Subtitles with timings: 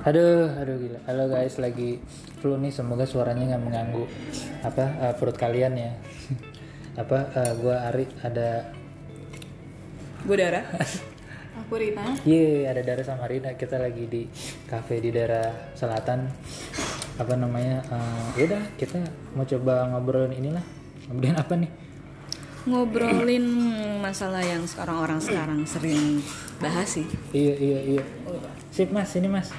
[0.00, 0.96] Aduh, aduh gila.
[1.04, 2.00] Halo guys, lagi
[2.40, 2.72] flu nih.
[2.72, 4.04] Semoga suaranya nggak mengganggu
[4.64, 5.92] apa eh, perut kalian ya.
[7.04, 8.72] apa eh, gua Ari ada
[10.24, 10.64] Gue Dara.
[11.60, 12.16] Aku Rina.
[12.24, 13.52] Ye, ada Dara sama Rina.
[13.60, 14.24] Kita lagi di
[14.64, 16.32] cafe di daerah selatan.
[17.20, 17.84] Apa namanya?
[17.84, 19.04] Eh, ya udah, kita
[19.36, 20.64] mau coba ngobrolin inilah.
[21.12, 21.70] Ngobrolin apa nih?
[22.64, 23.46] Ngobrolin
[24.00, 26.24] masalah yang sekarang orang sekarang sering
[26.56, 27.04] bahas sih.
[27.36, 28.04] Iya, iya, iya.
[28.72, 29.52] Sip mas, ini mas.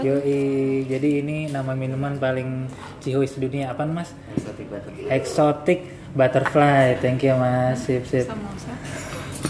[0.00, 2.72] Yoi, jadi ini nama minuman paling
[3.04, 4.16] cihuis dunia apaan mas?
[5.12, 5.78] Exotic
[6.16, 6.96] Butterfly.
[7.04, 7.84] Thank you mas.
[7.84, 8.24] Sip, sip.
[8.24, 8.72] Samosa.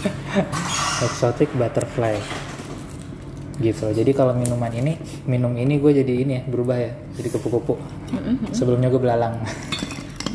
[1.07, 2.19] Exotic Butterfly.
[3.63, 3.85] Gitu.
[3.95, 7.79] Jadi kalau minuman ini, minum ini gue jadi ini ya, berubah ya, jadi kupu-kupu.
[8.51, 9.39] Sebelumnya gue belalang.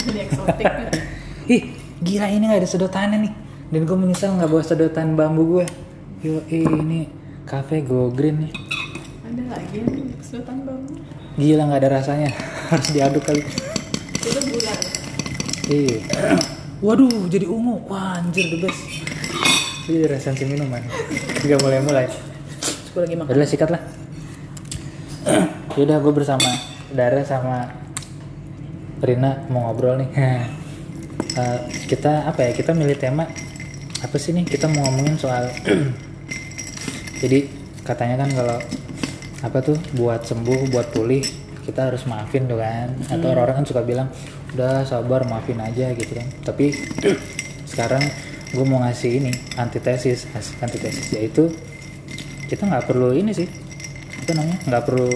[0.07, 0.67] Jadi eksotik.
[1.55, 1.63] Ih,
[2.01, 3.33] gila ini nggak ada sedotannya nih.
[3.69, 5.67] Dan gue menyesal nggak bawa sedotan bambu gue.
[6.25, 7.11] Yo, ini
[7.45, 8.66] cafe Go Green nih.
[9.27, 9.91] Ada lagi yang
[10.23, 11.03] sedotan bambu.
[11.35, 12.31] Gila nggak ada rasanya.
[12.71, 13.43] Harus diaduk kali.
[14.23, 14.79] Itu bulan.
[15.67, 15.99] Iya.
[16.87, 17.83] Waduh, jadi ungu.
[17.91, 18.79] Wah, anjir the best.
[19.91, 20.79] Ini resensi minuman.
[21.43, 22.07] Juga mulai-mulai.
[22.95, 23.35] Gue lagi makan.
[23.35, 23.83] Udah sikat lah.
[25.75, 26.47] Yaudah gue bersama
[26.95, 27.67] Dara sama
[29.03, 30.11] Rina mau ngobrol nih.
[31.37, 32.57] Eh, kita apa ya?
[32.57, 33.29] Kita milih tema
[34.01, 34.49] apa sih nih?
[34.49, 35.53] Kita mau ngomongin soal.
[37.21, 37.45] Jadi
[37.85, 38.57] katanya kan kalau
[39.47, 41.23] apa tuh buat sembuh, buat pulih
[41.63, 42.95] kita harus maafin tuh kan.
[43.07, 44.09] Atau orang-orang kan suka bilang
[44.55, 46.27] udah sabar maafin aja gitu kan.
[46.43, 46.75] Tapi
[47.71, 48.03] sekarang
[48.51, 50.27] gue mau ngasih ini antitesis,
[50.63, 51.51] antitesis yaitu
[52.47, 53.51] kita nggak perlu ini sih
[54.23, 55.11] apa namanya nggak perlu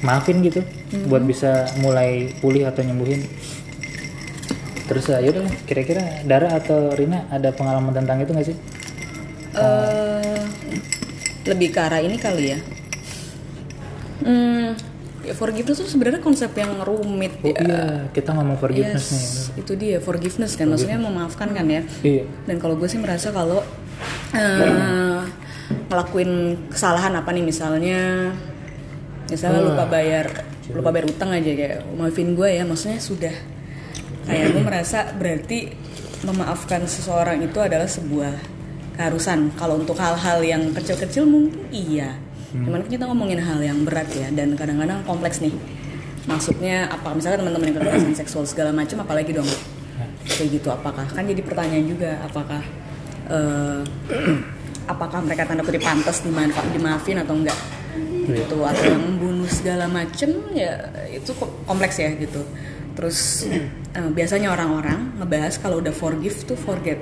[0.00, 0.64] maafin gitu
[1.08, 3.28] buat bisa mulai pulih atau nyembuhin
[4.88, 8.56] terus ya lah, kira-kira Dara atau Rina ada pengalaman tentang itu nggak sih
[9.56, 10.40] Eh,
[11.48, 12.58] lebih ke arah ini kali ya.
[14.26, 14.74] Hmm,
[15.22, 17.58] ya forgiveness tuh sebenarnya konsep yang rumit oh ya.
[17.62, 21.82] iya kita ngomong forgiveness nih Yes, itu dia forgiveness kan, maksudnya memaafkan kan ya.
[22.02, 23.62] iya Dan kalau gue sih merasa kalau
[24.34, 25.22] eh,
[25.86, 26.30] ngelakuin
[26.70, 28.30] kesalahan apa nih misalnya,
[29.26, 30.26] misalnya lupa bayar,
[30.70, 33.34] lupa bayar utang aja kayak maafin gue ya, maksudnya sudah
[34.26, 35.70] kayak gue merasa berarti
[36.22, 38.34] memaafkan seseorang itu adalah sebuah
[38.96, 39.54] keharusan.
[39.54, 42.18] Kalau untuk hal-hal yang kecil-kecil mungkin iya,
[42.64, 45.52] cuman kan kita ngomongin hal yang berat ya dan kadang-kadang kompleks nih.
[46.26, 47.14] Maksudnya apa?
[47.14, 49.46] Misalnya teman-teman yang kekerasan seksual segala macam apalagi dong?
[50.26, 51.06] Kayak gitu apakah?
[51.06, 52.62] Kan jadi pertanyaan juga apakah
[53.30, 53.80] eh,
[54.92, 57.58] apakah mereka tanda kutip pantas dimanfa- dimaafin atau enggak?
[58.26, 60.74] Gitu atau yang membunuh segala macem ya
[61.14, 61.30] itu
[61.66, 62.42] kompleks ya gitu.
[62.98, 63.46] Terus
[63.98, 66.98] eh, biasanya orang-orang ngebahas kalau udah forgive tuh forget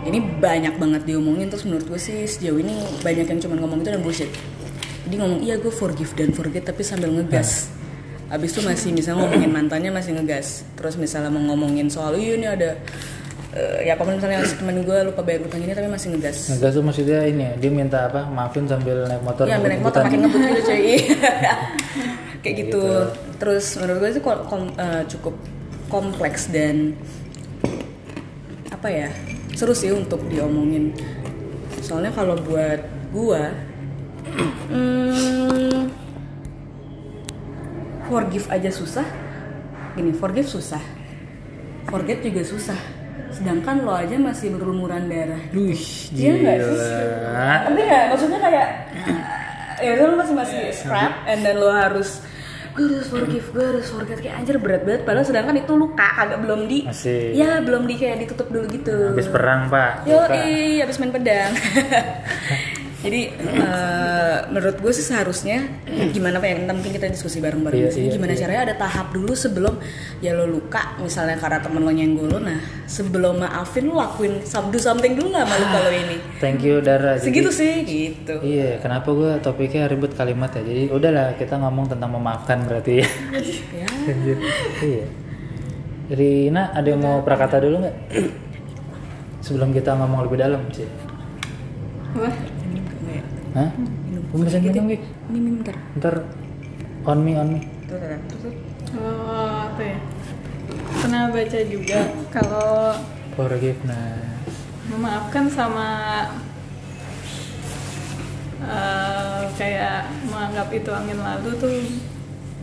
[0.00, 3.88] ini banyak banget diomongin terus menurut gue sih sejauh ini banyak yang cuma ngomong itu
[3.90, 4.30] dan bullshit.
[5.04, 7.68] Jadi ngomong iya gue forgive dan forget tapi sambil ngegas.
[8.30, 10.62] Abis itu masih misalnya ngomongin mantannya masih ngegas.
[10.72, 12.70] Terus misalnya mau ngomongin soal iya ini ada
[13.52, 16.48] eh, Ya apa misalnya temen gue lupa bayar utang ini tapi masih ngegas.
[16.48, 20.00] Ngegas tuh maksudnya ini ya dia minta apa maafin sambil naik motor Iya naik motor
[20.06, 20.96] makin ngebut gitu cuy.
[22.42, 22.80] Kayak gitu.
[22.80, 22.82] Gitu.
[23.36, 25.34] Terus menurut gue itu ko- kom- eh, cukup
[25.90, 26.94] kompleks dan
[28.70, 29.10] Apa ya
[29.54, 30.94] Seru sih untuk diomongin.
[31.80, 32.80] Soalnya kalau buat
[33.10, 33.42] gue
[34.70, 35.90] hmm,
[38.10, 39.06] Forgive aja susah.
[39.94, 40.82] Gini forgive susah.
[41.86, 42.78] Forget juga susah.
[43.30, 45.38] Sedangkan lo aja masih berlumuran darah.
[45.54, 45.78] Wih,
[46.10, 46.78] Iya nggak sih?
[47.62, 48.04] Ngerti nggak?
[48.10, 48.68] Maksudnya kayak
[49.86, 52.18] ya lo masih masih scrap and then lo harus
[52.80, 54.18] gue harus forgive, gue harus forget.
[54.20, 55.02] Kayak anjir berat banget.
[55.04, 57.36] Padahal sedangkan itu luka kagak belum di Masih.
[57.36, 58.96] ya belum di kayak ditutup dulu gitu.
[59.12, 60.08] Habis perang pak.
[60.08, 61.52] Yo iya habis main pedang
[63.00, 65.64] jadi eh, menurut gue sih seharusnya
[66.12, 68.40] gimana pak ya mungkin kita diskusi bareng-bareng Iya, di sini iya, gimana iya.
[68.44, 69.74] caranya ada tahap dulu sebelum
[70.20, 74.76] ya lo luka misalnya karena temen lo nyenggol lo nah sebelum maafin lo lakuin do
[74.76, 79.08] something dulu nggak malu kalau ini thank you Dara Jadi- segitu sih gitu Iya, kenapa
[79.16, 80.60] gue topiknya ribet kalimat ya?
[80.60, 83.08] Jadi udahlah kita ngomong tentang memaafkan berarti ya.
[83.74, 84.36] ya Anjir.
[84.84, 85.06] iya.
[86.10, 87.96] Rina ada yang mau prakata dulu nggak?
[89.46, 90.84] Sebelum kita ngomong lebih dalam sih.
[92.18, 92.34] Wah,
[93.50, 93.70] Hah?
[94.30, 94.98] Gue bisa minum Gi.
[95.30, 96.14] ini minum bentar Ntar
[97.02, 97.60] on me on me.
[97.90, 97.98] Tuh,
[98.38, 98.54] tuh,
[98.94, 99.98] kalau apa ya?
[101.02, 101.98] Pernah baca juga
[102.30, 102.94] kalau
[103.34, 104.54] Forgiveness.
[104.90, 105.88] memaafkan sama
[108.62, 111.74] eh, kayak menganggap itu angin lalu tuh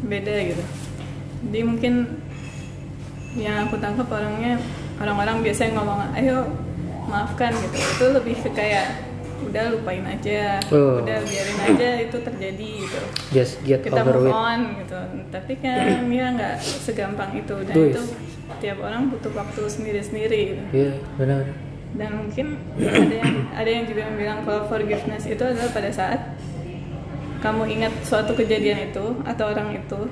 [0.08, 0.64] beda gitu.
[1.52, 1.94] Jadi mungkin
[3.36, 4.56] yang aku tangkap orangnya
[4.98, 6.48] orang-orang biasa yang ngomong ayo
[7.08, 9.07] maafkan gitu itu lebih ke kayak
[9.46, 11.02] udah lupain aja Oh.
[11.02, 13.00] udah biarin aja itu terjadi gitu
[13.32, 15.00] just get kita over move on gitu
[15.30, 18.04] tapi kan ya nggak segampang itu dan Tuh, itu
[18.58, 20.64] tiap orang butuh waktu sendiri-sendiri gitu.
[20.74, 21.44] iya benar
[21.96, 26.22] dan mungkin ada yang ada yang juga bilang kalau forgiveness itu adalah pada saat
[27.40, 30.10] kamu ingat suatu kejadian itu atau orang itu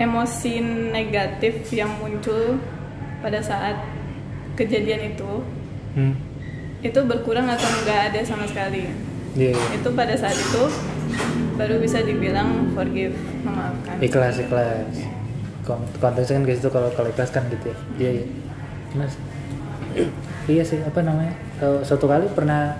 [0.00, 2.56] emosi negatif yang muncul
[3.20, 3.76] pada saat
[4.56, 5.32] kejadian itu
[5.96, 6.29] hmm.
[6.80, 8.88] Itu berkurang atau nggak ada sama sekali.
[9.36, 9.66] Iya iya.
[9.78, 10.64] itu pada saat itu
[11.54, 13.94] baru bisa dibilang forgive memaafkan.
[14.00, 14.94] Ikhlas ikhlas.
[15.62, 17.76] Kon- konteksnya kan kayak gitu kalau kalau ikhlas kan gitu ya.
[18.00, 18.26] Iya iya.
[19.06, 19.22] Sih.
[20.50, 21.36] iya sih apa namanya?
[21.60, 22.74] Eh, suatu kali pernah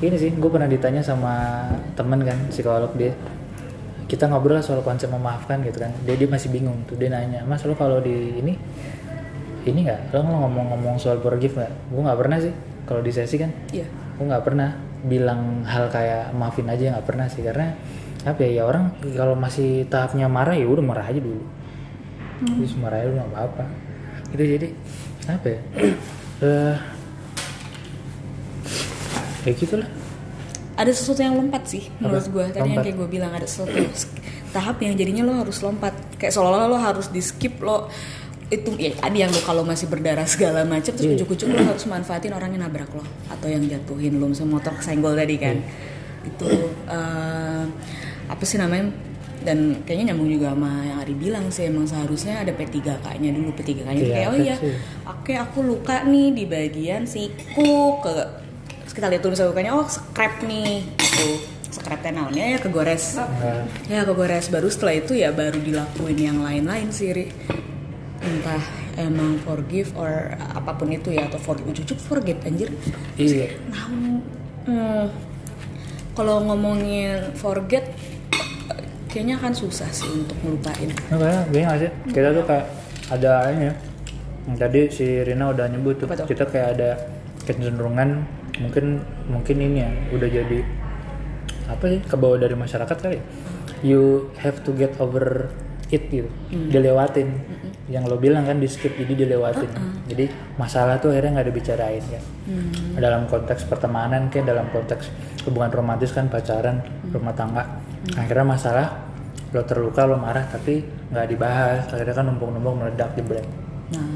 [0.00, 3.12] ini sih gue pernah ditanya sama temen kan psikolog dia.
[4.06, 5.92] Kita ngobrol soal konsep memaafkan gitu kan.
[6.08, 8.56] Dia dia masih bingung tuh dia nanya mas lo kalau di ini
[9.68, 10.16] ini nggak?
[10.16, 11.72] Lo ngomong-ngomong soal forgive nggak?
[11.92, 12.54] Gue nggak pernah sih
[12.86, 13.84] kalau di sesi kan iya.
[14.16, 14.70] gue nggak pernah
[15.02, 17.42] bilang hal kayak maafin aja nggak pernah sih.
[17.42, 17.74] Karena
[18.26, 21.42] apa ya, ya orang kalau masih tahapnya marah ya udah marah aja dulu.
[22.42, 23.64] Terus marah aja nggak apa-apa.
[24.32, 24.68] Itu jadi
[25.26, 25.60] apa ya
[26.36, 26.76] Eh,
[29.48, 29.88] ya gitulah.
[30.76, 32.84] Ada sesuatu yang lompat sih menurut gue tadi yang Lompat.
[32.84, 33.88] kayak gue bilang ada sesuatu yang
[34.52, 35.96] tahap yang jadinya lo harus lompat.
[36.20, 37.88] Kayak seolah-olah lo harus di skip lo
[38.46, 41.18] itu ya ada yang lo kalau masih berdarah segala macam terus Iya.
[41.18, 45.14] ujuk-ujuk lo harus manfaatin orang yang nabrak lo atau yang jatuhin lo misalnya motor kesenggol
[45.14, 45.56] tadi kan.
[45.58, 45.94] Iya.
[46.26, 46.46] itu
[46.86, 47.64] eh,
[48.26, 48.90] apa sih namanya
[49.40, 53.94] dan kayaknya nyambung juga sama yang Ari bilang sih emang seharusnya ada P3K-nya dulu P3K-nya
[53.94, 54.56] itu Iya, kayak oh iya
[55.06, 58.14] oke aku luka nih di bagian siku ke
[58.90, 61.28] kita lihat tulisan lukanya oh scrap nih gitu.
[61.68, 63.28] Scrap naonnya ya kegores Nah,
[63.86, 67.26] ya kegores baru setelah itu ya baru dilakuin yang lain-lain sih Ri.
[68.26, 68.62] Entah
[68.98, 72.68] emang forgive or apa pun itu ya atau forgive ujuk forget anjir.
[73.14, 73.54] Iya.
[73.70, 73.86] nah
[74.66, 75.04] hmm,
[76.16, 77.86] kalau ngomongin forget
[79.06, 80.92] kayaknya kan susah sih untuk ngelupain.
[81.08, 81.90] Nah, kayak gue nggak sih?
[82.12, 82.66] Kita tuh kayak
[83.14, 83.74] ada ini ya.
[84.46, 86.06] Tadi si Rina udah nyebut tuh.
[86.10, 86.26] Tuh?
[86.28, 86.90] kita kayak ada
[87.46, 88.26] kecenderungan
[88.58, 89.00] mungkin
[89.30, 90.58] mungkin ini ya udah jadi
[91.66, 93.24] apa sih kebawa dari masyarakat kali ya?
[93.84, 95.52] you have to get over
[95.92, 96.30] it gitu.
[96.50, 97.36] Dilewatin
[97.86, 99.70] yang lo bilang kan di skip jadi dilewatin.
[100.10, 100.26] Jadi
[100.58, 102.22] masalah tuh akhirnya nggak dibicarain kan
[102.98, 105.06] dalam konteks pertemanan kayak dalam konteks
[105.46, 106.82] hubungan romantis kan pacaran
[107.14, 107.62] rumah tangga.
[108.18, 108.86] Akhirnya masalah
[109.54, 110.82] lo terluka lo marah tapi
[111.14, 111.86] nggak dibahas.
[111.94, 113.48] Akhirnya kan numpuk-numpuk meledak di brand
[113.94, 114.06] nah.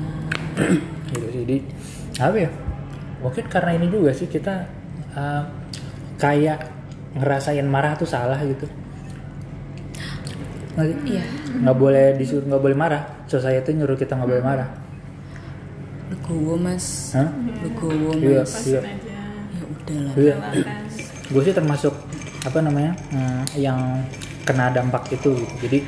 [1.14, 1.40] Gitu sih.
[1.46, 1.56] Jadi
[2.19, 2.50] apa ya?
[3.22, 4.67] Mungkin karena ini juga sih kita
[5.14, 5.43] uh,
[6.19, 6.67] kayak
[7.14, 8.67] ngerasain marah tuh salah gitu.
[10.75, 11.22] Nggak iya.
[11.55, 14.71] Nggak boleh disuruh nggak boleh marah society nyuruh kita nggak boleh marah.
[16.11, 17.15] Legowo mas.
[17.15, 17.31] Hah?
[17.62, 18.53] legowo iya mas.
[18.67, 18.81] iya.
[18.82, 19.15] Aja.
[19.55, 20.15] Ya udahlah.
[20.19, 20.35] Iya.
[21.31, 21.94] Gue sih termasuk
[22.43, 23.79] apa namanya hmm, yang
[24.43, 25.55] kena dampak itu gitu.
[25.62, 25.79] jadi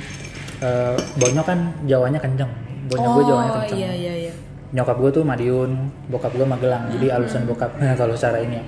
[0.62, 1.58] uh, bonyok kan
[1.90, 2.52] jawanya kenceng.
[2.86, 3.78] Bonyok gue jawanya kenceng.
[3.82, 4.32] iya iya iya.
[4.72, 8.64] Nyokap gue tuh Madiun, bokap gue Magelang, jadi alusan bokap nah, kalau secara ini ya.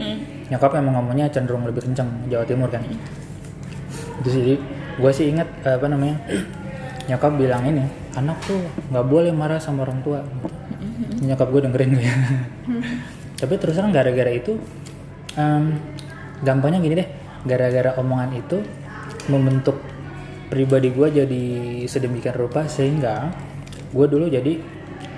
[0.53, 2.83] Nyokap emang ngomongnya cenderung lebih kenceng Jawa Timur kan.
[4.21, 4.57] Itu sih, jadi
[5.01, 6.17] gue sih inget eh, apa namanya
[7.09, 10.21] nyokap bilang ini anak tuh nggak boleh marah sama orang tua.
[10.23, 11.29] Gitu.
[11.29, 12.05] Nyokap gue dengerin gue.
[13.41, 14.57] Tapi terus terang gara-gara itu,
[15.37, 15.77] em,
[16.47, 17.09] gampangnya gini deh,
[17.45, 18.63] gara-gara omongan itu
[19.29, 19.77] membentuk
[20.49, 21.45] pribadi gue jadi
[21.89, 23.33] sedemikian rupa sehingga
[23.91, 24.61] gue dulu jadi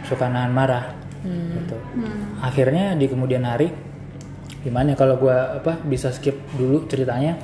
[0.07, 0.95] suka nahan marah
[1.26, 1.76] gitu.
[2.38, 3.69] akhirnya di kemudian hari
[4.62, 7.38] gimana ya, kalau gue apa bisa skip dulu ceritanya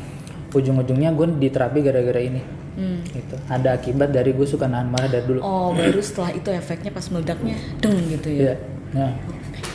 [0.54, 2.42] ujung-ujungnya gue diterapi gara-gara ini
[2.72, 3.04] Hmm.
[3.04, 6.88] gitu ada akibat dari gue suka nahan marah dari dulu Oh, baru setelah itu efeknya
[6.88, 8.40] pas meledaknya deng gitu ya.
[8.40, 8.54] Iya.
[8.96, 9.10] Nah,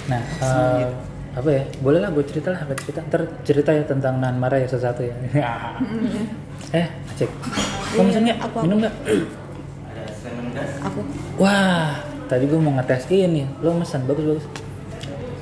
[0.10, 0.86] nah eh,
[1.38, 1.64] apa ya?
[1.78, 3.06] Boleh lah gue cerita lah, cerita.
[3.06, 5.14] Ntar cerita ya tentang nahan marah ya sesuatu ya.
[6.82, 6.88] eh,
[7.18, 7.30] cek.
[7.30, 8.38] Kamu Iya, pesen nggak?
[8.66, 8.94] Minum nggak?
[10.90, 11.00] Aku
[11.38, 13.46] Wah, tadi gue mau ngetes ini.
[13.62, 14.46] Lo mesen bagus bagus.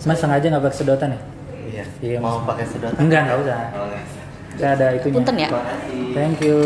[0.04, 1.20] Mas sengaja nggak pakai sedotan ya?
[1.72, 1.86] Iya.
[2.04, 3.00] Iya, Mau pakai sedotan?
[3.00, 3.60] Enggak, nggak usah.
[3.74, 4.04] Oh, enggak.
[4.56, 5.16] Saya ada itunya.
[5.20, 5.50] punten ya.
[6.12, 6.60] Thank you.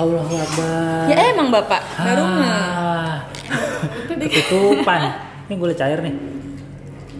[0.00, 1.04] Allahu Akbar.
[1.12, 2.24] Ya emang Bapak, baru.
[2.24, 3.20] Ah,
[4.32, 5.00] ketutupan.
[5.44, 6.14] Ini gula cair nih.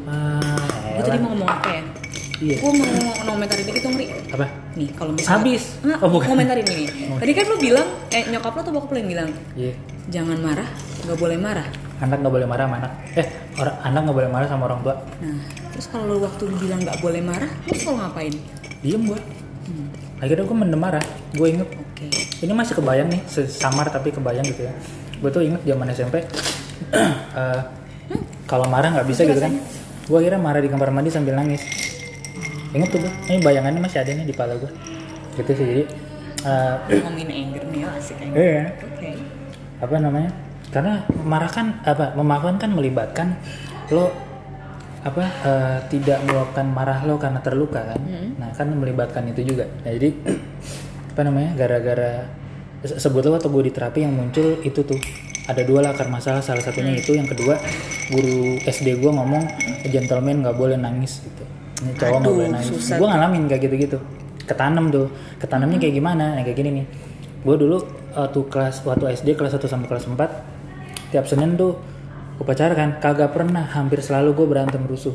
[0.09, 0.41] Ah,
[0.97, 1.83] Gue tadi mau ngomong apa ya?
[2.41, 2.57] Iya.
[2.57, 2.89] Gue mau
[3.29, 4.07] ngomentarin dikit dong, Ri.
[4.33, 4.47] Apa?
[4.73, 5.65] Nih, kalau misalnya Habis.
[5.85, 6.27] Nggak, Oh, bukan.
[6.33, 6.85] komentarin ini.
[7.21, 9.73] Tadi kan lu bilang, eh nyokap lo tuh bokap yang bilang, Iya.
[10.09, 10.69] jangan marah,
[11.05, 11.69] nggak boleh marah.
[12.01, 12.93] Anak nggak boleh marah sama anak.
[13.13, 13.27] Eh,
[13.61, 14.95] orang anak nggak boleh marah sama orang tua.
[15.21, 15.37] Nah,
[15.69, 18.35] terus kalau lu waktu lu bilang nggak boleh marah, lu selalu ngapain?
[18.81, 19.21] Diem gue.
[20.17, 21.05] Akhirnya gue mendem marah.
[21.33, 21.69] Gue inget.
[21.69, 22.09] Oke.
[22.41, 24.73] Ini masih kebayang nih, samar tapi kebayang gitu ya.
[25.21, 26.25] Gue tuh inget zaman SMP.
[27.41, 27.61] eh,
[28.49, 29.53] kalau marah nggak bisa Itu gitu kan.
[30.09, 31.63] Gue akhirnya marah di kamar mandi sambil nangis.
[32.71, 34.71] inget tuh gue ini bayangannya masih ada nih di kepala gue
[35.43, 35.85] gitu sih jadi
[36.47, 38.39] eh, ngomongin anger nih asik anger.
[38.39, 38.65] Iya.
[38.79, 39.11] Oke.
[39.83, 40.31] Apa namanya?
[40.71, 40.93] Karena
[41.27, 43.29] marah kan apa memaafkan kan melibatkan.
[43.91, 44.15] Lo
[45.01, 48.01] apa eh, tidak meluapkan marah lo karena terluka kan.
[48.39, 49.67] Nah kan melibatkan itu juga.
[49.85, 50.09] Nah, jadi
[51.11, 52.31] apa namanya gara-gara
[52.87, 55.01] se- sebetulnya waktu gue di terapi yang muncul itu tuh.
[55.51, 57.11] Ada dua lah akar masalah salah satunya itu.
[57.19, 57.59] Yang kedua
[58.09, 59.43] guru SD gue ngomong
[59.91, 61.43] gentleman nggak boleh nangis gitu.
[61.83, 62.87] Ini cowok nggak boleh nangis.
[62.87, 63.99] gue ngalamin kayak gitu-gitu.
[64.47, 65.11] Ketanam tuh.
[65.43, 66.39] Ketanamnya kayak gimana?
[66.39, 66.87] Nah, kayak gini nih.
[67.43, 67.83] Gue dulu
[68.15, 71.75] waktu kelas waktu SD kelas 1 sampai kelas 4 tiap Senin tuh
[72.39, 75.15] upacara kan kagak pernah hampir selalu gue berantem rusuh.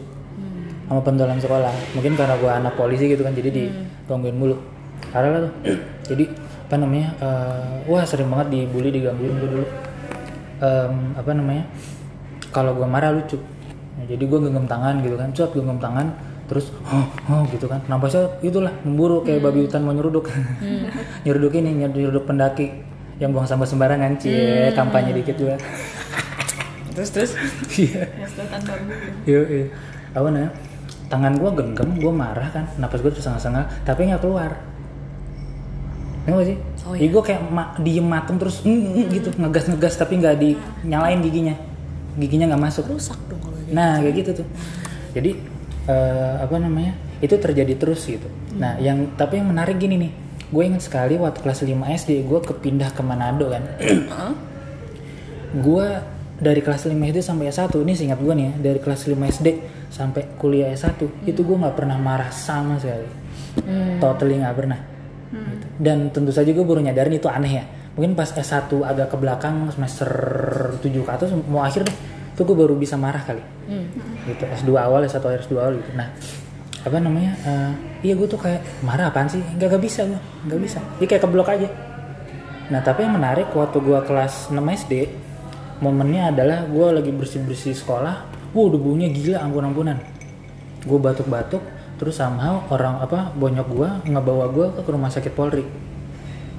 [0.86, 1.72] Sama pentolan sekolah.
[1.96, 4.75] Mungkin karena gue anak polisi gitu kan jadi digangguin mulu
[5.14, 5.54] parah lah tuh.
[6.12, 6.25] Jadi
[6.66, 9.68] apa namanya eh, wah sering banget dibully digangguin gue dulu.
[10.60, 11.64] Em, apa namanya
[12.50, 13.38] kalau gue marah lucu.
[13.96, 16.08] Nah, jadi gue genggam tangan gitu kan cut genggam tangan
[16.46, 17.80] terus oh, oh gitu kan.
[17.86, 20.30] Nampaknya itulah memburu kayak babi hutan mau nyeruduk.
[21.25, 25.56] Nyeruduk ini nyeruduk pendaki yang buang sampah sembarangan cie kampanye dikit juga
[26.96, 27.32] terus terus?
[27.80, 28.04] Iya.
[29.28, 29.68] Ya iya iya.
[30.16, 30.52] Apa namanya
[31.08, 32.66] tangan gue genggam gue marah kan.
[32.80, 34.75] Napas gue tersengah-sengah tapi nggak keluar
[36.25, 36.58] Gak sih?
[36.86, 39.29] Oh, Jadi gue kayak ma- diem matem terus mm, mm, gitu.
[39.38, 41.55] Ngegas-ngegas tapi nggak dinyalain giginya.
[42.17, 42.89] Giginya nggak masuk.
[42.89, 44.48] Rusak dong kalau gitu Nah kayak gitu tuh.
[45.13, 45.32] Jadi
[45.86, 48.25] eh, apa namanya itu terjadi terus gitu.
[48.58, 50.12] Nah yang tapi yang menarik gini nih,
[50.50, 53.63] gue ingat sekali waktu kelas 5 SD gue kepindah ke Manado kan.
[55.55, 55.88] Gue
[56.36, 59.48] dari kelas 5 SD sampai S1 ini singkat gue nih ya dari kelas 5 SD
[59.88, 63.08] sampai kuliah S1 itu gue nggak pernah marah sama sekali.
[64.03, 64.79] Totally nggak pernah.
[65.32, 65.64] Gitu.
[65.79, 67.65] Dan tentu saja gue baru nyadarin itu aneh ya.
[67.96, 70.10] Mungkin pas S1 agak ke belakang semester
[70.79, 71.98] 7 ke atas mau akhir deh
[72.36, 73.44] itu gue baru bisa marah kali.
[74.27, 75.91] Gitu S2 awal S1 akhir S2 awal gitu.
[75.96, 76.12] Nah
[76.86, 77.72] apa namanya eh,
[78.05, 79.39] iya gue tuh kayak marah apaan sih?
[79.39, 80.79] Nggak gak bisa gue nggak bisa.
[81.00, 81.67] Dia kayak keblok aja.
[82.65, 84.94] Nah tapi yang menarik waktu gua kelas 6 SD
[85.86, 88.25] momennya adalah gua lagi bersih-bersih sekolah,
[88.58, 90.01] wow debunya gila ampun-ampunan.
[90.86, 91.62] Gue batuk-batuk,
[91.96, 95.64] terus somehow orang apa bonyok gua ngebawa gua ke rumah sakit Polri.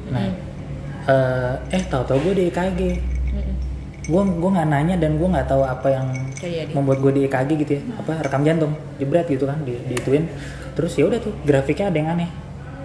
[0.07, 0.23] Nah,
[1.05, 2.81] eh, eh tahu-tahu gue di EKG.
[4.07, 6.07] Gue gue nggak nanya dan gue nggak tahu apa yang
[6.39, 9.75] Kayak di- membuat gue di EKG gitu ya, apa rekam jantung, jebret gitu kan, di
[9.83, 10.31] diituin.
[10.79, 12.31] Terus ya udah tuh grafiknya ada yang aneh,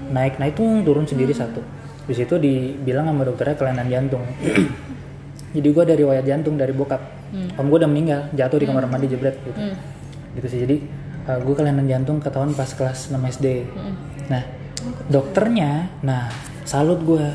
[0.10, 1.62] naik naik tuh turun sendiri satu.
[2.10, 4.26] Di situ dibilang sama dokternya kelainan jantung.
[5.56, 7.02] Jadi gue dari riwayat jantung dari bokap.
[7.54, 9.60] Om gue udah meninggal, jatuh di kamar mandi jebret gitu.
[10.34, 10.60] Gitu sih.
[10.66, 10.76] Jadi
[11.26, 13.48] gue kelainan jantung ketahuan pas kelas 6 SD.
[14.30, 14.44] Nah,
[15.08, 16.32] dokternya, nah
[16.66, 17.28] salut gue.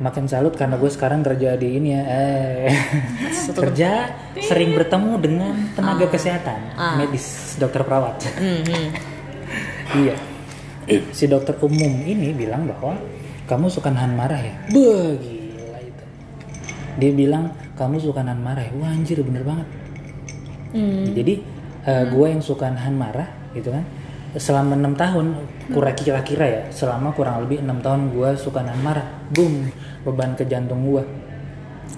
[0.00, 2.72] Makin salut karena gue sekarang kerja di ini ya, eh
[3.60, 4.08] kerja
[4.40, 8.16] sering bertemu dengan tenaga kesehatan, medis, dokter perawat.
[8.40, 8.84] Mhm.
[9.90, 10.14] Iya.
[11.10, 12.94] Si dokter umum ini bilang bahwa
[13.50, 14.54] kamu suka nahan marah ya.
[14.70, 16.04] Gila itu.
[17.02, 18.72] Dia bilang kamu suka nahan marah ya.
[18.78, 19.66] Wah anjir bener banget.
[21.10, 21.34] Jadi
[21.90, 23.82] eh, gue yang suka nahan marah gitu kan.
[24.30, 25.34] Selama enam tahun,
[25.74, 29.06] kurang kira-kira ya, selama kurang lebih enam tahun gue suka nahan marah.
[29.34, 29.66] Boom,
[30.06, 31.02] beban ke jantung gue.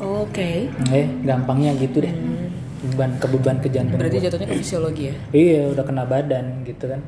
[0.00, 0.72] Oke.
[0.88, 2.14] Eh, gampangnya gitu deh.
[2.82, 4.24] Beban ke beban ke jantung Berarti gua.
[4.26, 5.14] jatuhnya ke fisiologi ya?
[5.30, 7.00] Iya udah kena badan gitu kan.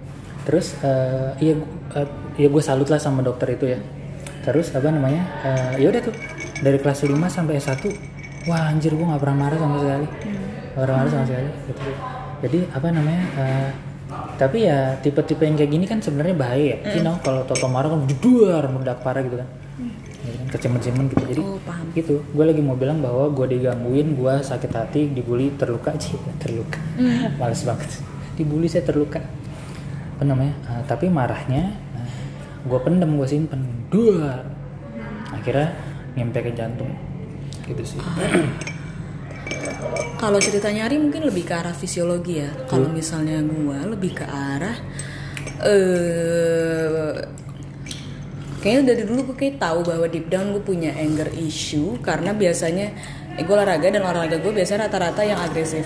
[0.44, 1.54] Terus eh, iya
[1.96, 3.80] eh, iya gue salut lah sama dokter itu ya.
[4.44, 5.24] Terus apa namanya?
[5.42, 6.14] eh, ya udah tuh
[6.60, 7.80] dari kelas 5 sampai S1
[8.44, 10.06] wah anjir gue nggak pernah marah sama sekali.
[10.76, 11.80] Nggak pernah marah sama sekali gitu.
[12.44, 13.24] Jadi apa namanya?
[13.34, 13.68] eh,
[14.36, 16.78] tapi ya tipe-tipe yang kayak gini kan sebenarnya bahaya ya.
[16.92, 19.48] You know, kalau toto marah kan duar meledak parah gitu kan.
[20.20, 21.24] Gitu kan, Kecemen-cemen gitu.
[21.26, 21.86] Jadi Oh, paham.
[21.92, 22.20] gitu.
[22.26, 25.96] Gue lagi mau bilang bahwa gue digangguin gue sakit hati dibully terluka.
[26.02, 26.78] Sih terluka.
[27.34, 27.90] Males banget.
[28.34, 29.24] Dibully saya terluka.
[30.14, 31.74] Apa namanya Ah, tapi marahnya
[32.62, 33.60] gue pendem gue simpen.
[33.88, 34.44] Duar.
[35.30, 35.72] Akhirnya
[36.14, 36.92] nyampe ke jantung.
[37.64, 38.00] Gitu sih
[40.14, 42.50] Kalau ceritanya Ari mungkin lebih ke arah fisiologi ya.
[42.64, 44.76] Kalau misalnya gua lebih ke arah
[45.64, 47.12] eh
[48.64, 52.96] kayaknya dari dulu gue kayak tahu bahwa deep down gue punya anger issue karena biasanya
[53.36, 55.84] eh, gue olahraga dan olahraga gue biasanya rata-rata yang agresif.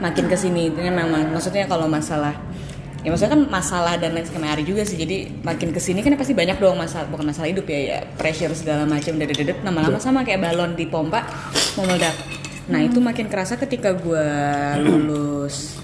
[0.00, 2.32] Makin ke sini itu memang maksudnya kalau masalah
[3.02, 6.14] ya maksudnya kan masalah dan lain sama Ari juga sih jadi makin ke sini kan
[6.14, 10.22] pasti banyak dong masalah bukan masalah hidup ya ya pressure segala macam dedet lama-lama sama
[10.22, 11.26] kayak balon di pompa
[11.74, 12.14] mau meledak
[12.70, 14.28] nah itu makin kerasa ketika gue
[14.86, 15.82] lulus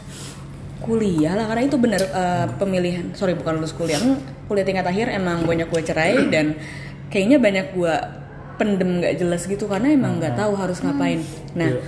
[0.78, 5.10] kuliah lah karena itu bener eh, pemilihan sorry bukan lulus kuliah Hmm, kuliah tingkat akhir
[5.10, 6.54] emang banyak gue cerai dan
[7.10, 7.94] kayaknya banyak gue
[8.58, 11.22] pendem nggak jelas gitu karena emang nggak tahu harus ngapain.
[11.54, 11.78] Nah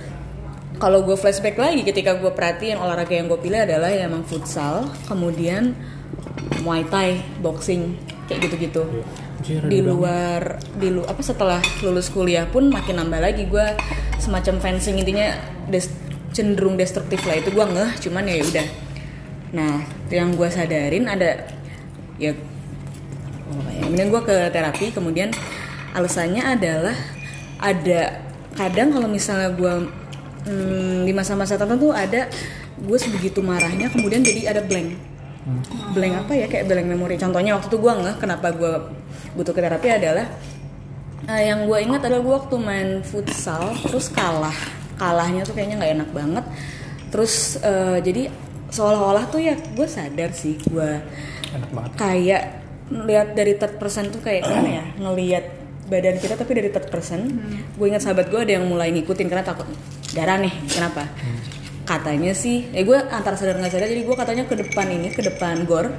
[0.81, 4.89] kalau gue flashback lagi ketika gue perhatiin olahraga yang gue pilih adalah yang emang futsal
[5.05, 5.77] kemudian
[6.65, 8.81] muay thai boxing kayak gitu-gitu
[9.41, 13.49] Anjir, di luar di lu apa setelah lulus kuliah pun makin nambah lagi.
[13.49, 13.65] Gue
[14.21, 15.33] semacam fencing intinya
[15.65, 15.89] des-
[16.29, 17.41] cenderung destruktif lah.
[17.41, 18.67] Itu gue ngeh cuman ya udah.
[19.57, 19.81] Nah
[20.13, 21.49] yang gue sadarin ada
[22.21, 22.37] ya
[23.49, 25.33] oh, ya, kemudian gue ke terapi kemudian
[25.97, 26.93] alasannya adalah
[27.57, 28.21] ada
[28.53, 29.73] kadang kalau misalnya gue
[30.45, 32.29] hmm, di masa-masa tertentu ada
[32.77, 34.97] gue sebegitu marahnya kemudian jadi ada blank
[35.93, 36.45] blank apa ya?
[36.47, 38.73] Kayak blank memori contohnya waktu itu gue ngeh kenapa gue
[39.33, 40.27] butuh ke terapi adalah
[41.29, 44.55] eh, yang gue ingat adalah gue waktu main futsal terus kalah.
[44.97, 46.45] Kalahnya tuh kayaknya nggak enak banget.
[47.09, 48.31] Terus eh, jadi
[48.71, 50.89] seolah-olah tuh ya gue sadar sih gue
[51.51, 51.91] enak banget.
[51.99, 52.43] kayak
[52.91, 54.85] lihat dari third person tuh kayak gimana ya?
[55.03, 55.45] Ngelihat
[55.91, 57.27] badan kita tapi dari third person.
[57.75, 59.67] Gue ingat sahabat gue ada yang mulai ngikutin karena takut
[60.11, 61.07] darah nih kenapa
[61.83, 65.21] katanya sih eh gue antara sadar nggak sadar jadi gue katanya ke depan ini ke
[65.25, 65.89] depan gor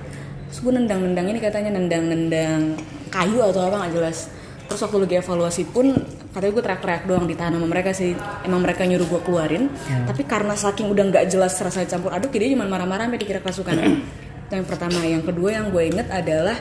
[0.53, 2.77] terus gue nendang-nendang ini katanya nendang-nendang
[3.13, 4.33] kayu atau apa nggak jelas.
[4.67, 5.93] Terus waktu lagi evaluasi pun
[6.33, 8.17] katanya gue teriak-teriak doang ditahan sama mereka sih
[8.49, 9.69] emang mereka nyuruh gue keluarin.
[10.09, 13.77] Tapi karena saking udah nggak jelas rasa campur aduk jadi cuma marah-marah sampai dikira kerasukan.
[14.49, 15.05] Itu yang pertama.
[15.05, 16.57] Yang kedua yang gue inget adalah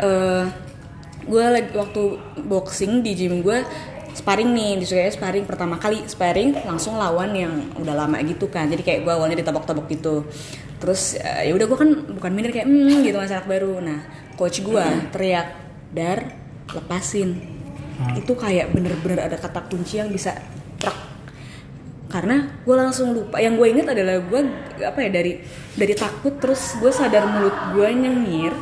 [0.00, 0.44] eh
[1.22, 2.02] gue lagi waktu
[2.50, 3.62] boxing di gym gue
[4.12, 8.68] sparring nih disukai sparring pertama kali sparring langsung lawan yang udah lama gitu kan.
[8.68, 10.28] Jadi kayak gue awalnya ditabok-tabok gitu.
[10.78, 11.90] Terus eh, ya udah gue kan
[12.20, 13.80] bukan minder kayak hmm gitu masih anak baru.
[13.80, 13.98] Nah
[14.36, 15.48] coach gue teriak
[15.92, 16.18] dar
[16.72, 17.40] lepasin.
[18.18, 20.36] Itu kayak bener-bener ada kata kunci yang bisa
[20.80, 20.96] prak
[22.12, 24.40] karena gue langsung lupa yang gue inget adalah gue
[24.84, 25.40] apa ya dari
[25.72, 28.52] dari takut terus gue sadar mulut gue nyengir.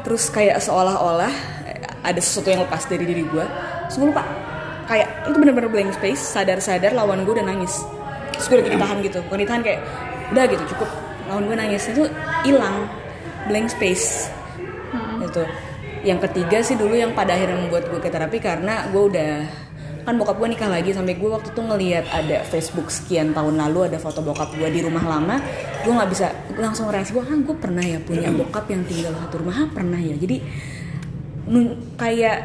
[0.00, 1.60] Terus kayak seolah-olah
[2.00, 3.44] ada sesuatu yang lepas dari diri gue
[3.86, 4.24] terus gue lupa
[4.90, 7.86] kayak itu bener-bener blank space sadar-sadar lawan gue udah nangis.
[8.34, 9.18] Terus gue lagi ditahan gitu.
[9.30, 9.80] Bukan ditahan kayak
[10.34, 10.90] udah gitu cukup.
[11.30, 12.02] Lawan gue nangis itu
[12.42, 12.90] hilang.
[13.46, 14.26] Blank space.
[15.22, 15.46] Itu
[16.02, 19.32] yang ketiga sih dulu yang pada akhirnya membuat gue ke terapi karena gue udah
[20.00, 23.92] kan bokap gue nikah lagi sampai gue waktu itu ngelihat ada Facebook sekian tahun lalu
[23.92, 25.36] ada foto bokap gue di rumah lama
[25.84, 29.44] gue nggak bisa langsung reaksi gue ah gue pernah ya punya bokap yang tinggal satu
[29.44, 30.16] rumah ah pernah ya.
[30.16, 30.40] Jadi
[32.00, 32.38] kayak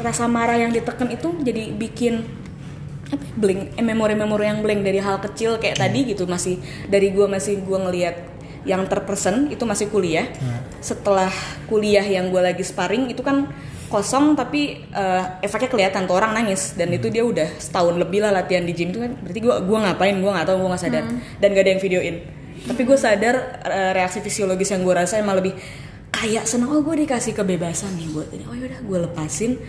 [0.00, 2.24] rasa marah yang ditekan itu jadi bikin
[3.06, 6.26] apa ya, blank eh, memori-memori yang blank dari hal kecil kayak tadi gitu.
[6.26, 6.58] Masih
[6.90, 8.16] dari gue masih gue ngelihat
[8.66, 10.26] yang terpersen itu masih kuliah.
[10.82, 11.30] Setelah
[11.70, 13.46] kuliah yang gue lagi sparring itu kan
[13.86, 16.74] kosong tapi eh, efeknya kelihatan tuh orang nangis.
[16.74, 19.14] Dan itu dia udah setahun lebih lah latihan di gym itu kan.
[19.22, 20.18] Berarti gue gua ngapain?
[20.18, 21.04] Gue nggak tahu gue nggak sadar.
[21.38, 22.16] Dan gak ada yang videoin.
[22.66, 25.54] Tapi gue sadar eh, reaksi fisiologis yang gue rasa emang lebih
[26.16, 28.44] kayak seneng oh gue dikasih kebebasan nih buat ini.
[28.48, 29.60] Oh yaudah gue lepasin.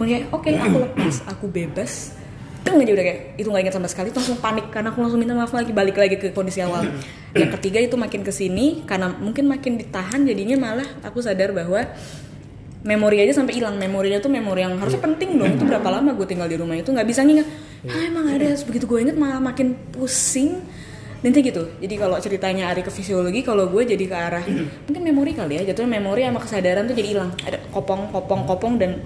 [0.00, 2.16] Punya oke aku lepas aku bebas.
[2.60, 5.20] Deng aja udah kayak itu nggak ingat sama sekali itu langsung panik karena aku langsung
[5.20, 6.88] minta maaf lagi balik lagi ke kondisi awal.
[7.36, 11.84] Yang ketiga itu makin ke sini karena mungkin makin ditahan jadinya malah aku sadar bahwa
[12.80, 13.76] memori aja sampai hilang.
[13.76, 16.88] Memorinya tuh memori yang harusnya penting dong itu berapa lama gue tinggal di rumah itu
[16.88, 17.48] nggak bisa nginget
[17.88, 20.60] ah emang ada begitu gue inget malah makin pusing
[21.20, 21.68] dan gitu.
[21.84, 24.44] Jadi kalau ceritanya Ari ke fisiologi kalau gue jadi ke arah
[24.88, 27.30] mungkin memori kali ya jatuhnya memori sama kesadaran tuh jadi hilang.
[27.44, 29.04] Ada kopong kopong kopong dan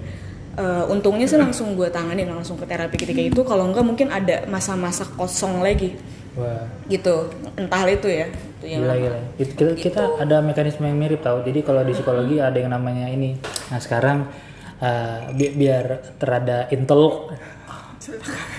[0.55, 3.43] eh, untungnya sih langsung gue tanganin langsung ke terapi ketika itu.
[3.43, 5.91] Kalau enggak mungkin ada masa-masa kosong lagi.
[6.39, 6.63] Wah.
[6.87, 7.31] Gitu.
[7.59, 8.31] Entah itu ya.
[8.31, 9.19] Itu yang gila gila.
[9.35, 11.43] It- kita, kita ada mekanisme yang mirip tau.
[11.43, 13.35] Jadi kalau di psikologi ada yang namanya ini.
[13.71, 14.31] Nah sekarang
[14.79, 17.35] eh, bi- biar terada intelok.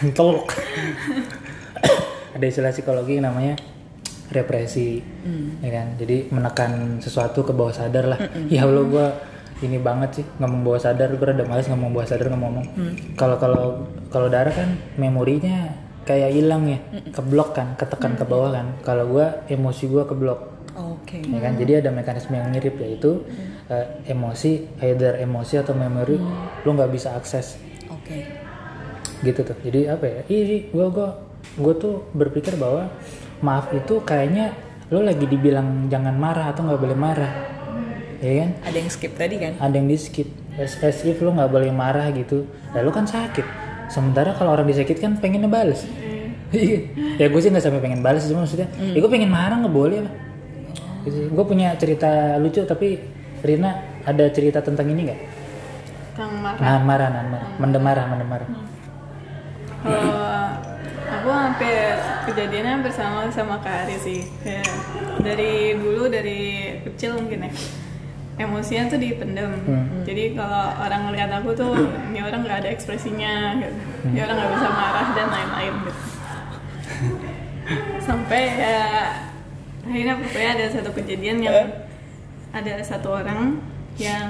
[0.05, 0.53] Intelok
[2.37, 3.57] ada istilah psikologi yang namanya
[4.29, 5.01] represi
[5.64, 5.96] ya kan?
[5.96, 8.18] Jadi menekan sesuatu ke bawah sadar lah.
[8.53, 9.07] Ya allah gue
[9.64, 12.66] ini banget sih ngomong bawah sadar gue rada males ngomong bawah sadar ngomong.
[13.16, 15.72] Kalau kalau kalau darah kan memorinya
[16.07, 16.79] kayak hilang ya
[17.11, 18.66] keblok kan ketekan ke bawah kan.
[18.85, 20.40] Kalau gue emosi gue keblok
[20.77, 21.18] oke.
[21.25, 21.57] Ya kan?
[21.57, 23.25] Jadi ada mekanisme yang mirip yaitu
[23.72, 26.20] eh, emosi either emosi atau memori
[26.66, 27.57] lu nggak bisa akses.
[27.88, 28.29] Oke.
[29.25, 29.57] Gitu tuh.
[29.64, 30.20] Jadi apa ya?
[30.29, 31.09] Ih gue gue
[31.57, 32.92] gue tuh berpikir bahwa
[33.40, 34.53] maaf itu kayaknya
[34.92, 37.33] lo lagi dibilang jangan marah atau nggak boleh marah.
[38.21, 38.51] Ya kan?
[38.64, 39.53] Ada yang skip tadi kan?
[39.61, 42.47] Ada yang di skip as, as if lo nggak boleh marah gitu.
[42.73, 43.45] Lalu kan sakit.
[43.88, 45.87] Sementara kalau orang disakit kan pengen ngebales
[46.55, 46.79] Iya.
[47.19, 48.71] ya gue sih nggak sampai pengen balas cuma maksudnya.
[48.79, 50.12] Ya gue pengen marah nggak boleh apa
[51.07, 51.31] gitu.
[51.31, 52.99] gue punya cerita lucu tapi
[53.42, 55.21] Rina ada cerita tentang ini nggak?
[56.19, 56.59] Kang marah.
[56.62, 57.49] nahan marah nahan marah.
[57.59, 58.49] Mendem marah mendem marah.
[59.87, 60.19] Kalau
[61.07, 61.95] aku hampir
[62.27, 64.21] kejadiannya hampir sama sama Kak Ari sih.
[64.42, 64.69] Kayak
[65.23, 66.40] dari dulu dari
[66.85, 67.53] kecil mungkin ya.
[68.37, 69.49] Emosinya tuh dipendem.
[70.05, 71.73] Jadi kalau orang ngeliat aku tuh
[72.12, 73.73] ini orang nggak ada ekspresinya, gitu.
[74.12, 76.03] ini orang nggak bisa marah dan lain-lain gitu.
[77.99, 78.79] Sampai ya
[79.87, 81.64] akhirnya pokoknya ada satu kejadian yang
[82.53, 83.57] ada satu orang
[83.97, 84.29] yang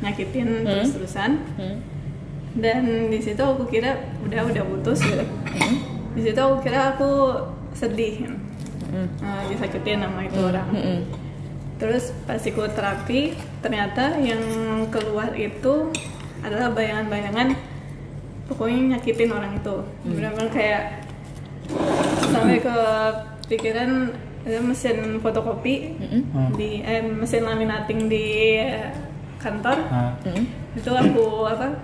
[0.00, 1.76] nyakitin terus-terusan Hmm.
[2.56, 5.24] dan di situ aku kira udah udah putus gitu.
[6.16, 7.36] Di situ aku kira aku
[7.76, 8.32] sedih.
[9.20, 10.68] Nah, disakitin sama itu orang.
[10.72, 10.98] Mm-mm.
[11.76, 14.40] Terus pas ikut terapi, ternyata yang
[14.88, 15.92] keluar itu
[16.40, 17.52] adalah bayangan-bayangan
[18.48, 19.76] pokoknya nyakitin orang itu.
[20.08, 20.82] Benar-benar kayak
[22.32, 22.76] sampai ke
[23.52, 26.00] pikiran ada mesin fotokopi
[26.56, 28.94] di eh, mesin laminating di eh,
[29.36, 29.76] kantor.
[29.92, 30.44] Nah, Mm-mm.
[30.80, 31.76] Itu aku apa?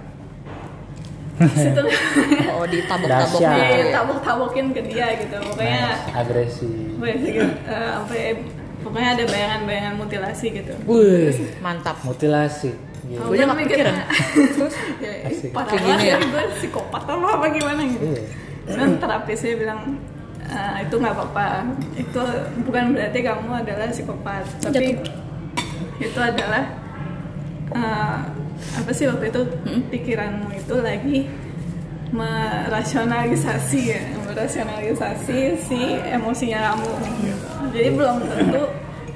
[1.50, 1.83] Situ
[2.55, 3.40] Oh ditabok-tabok.
[3.42, 3.90] Dahsyat.
[3.90, 5.37] ditabok-tabokin ke dia gitu.
[5.42, 7.42] Pokoknya nice, agresi gitu.
[7.66, 8.22] Eh, sampai
[8.81, 10.74] pokoknya ada bayangan-bayangan mutilasi gitu.
[10.85, 11.96] Wih, Mantap.
[12.02, 12.70] mutilasi.
[13.12, 14.74] Aku aja kan nggak mikirnya, Terus?
[15.05, 15.12] ya,
[15.50, 16.16] parah banget ya?
[16.22, 18.05] gue psikopat apa apa gimana gitu.
[18.09, 18.22] Iya.
[18.72, 19.81] Dan terapisnya bilang
[20.46, 22.22] "Ah, itu nggak apa-apa, itu
[22.62, 24.96] bukan berarti kamu adalah psikopat, tapi
[25.98, 26.62] itu adalah
[27.70, 28.18] eh,
[28.72, 29.42] apa sih waktu itu
[29.90, 31.18] pikiranmu itu lagi
[32.12, 35.81] merasionalisasi ya, merasionalisasi si
[36.12, 36.92] emosinya kamu.
[37.72, 38.62] Jadi belum tentu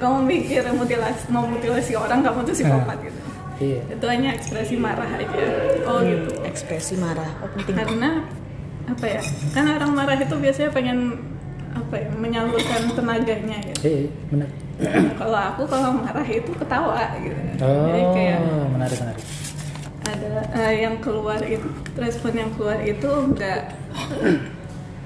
[0.01, 3.19] kamu mikir mutilasi, mau mutilasi orang kamu tuh psikopat gitu.
[3.61, 5.45] iya Itu hanya ekspresi marah aja.
[5.85, 6.41] Oh gitu.
[6.45, 7.29] Ekspresi marah.
[7.41, 7.77] Oh penting.
[7.77, 8.25] Karena
[8.89, 9.21] apa ya?
[9.53, 11.21] Kan orang marah itu biasanya pengen
[11.77, 12.07] apa ya?
[12.13, 13.81] Menyalurkan tenaganya gitu.
[13.85, 14.49] iya benar
[15.17, 17.39] kalau aku kalau marah itu ketawa gitu.
[17.61, 19.25] oh Jadi kayak menarik menarik
[20.07, 23.73] ada eh, yang keluar itu respon yang keluar itu enggak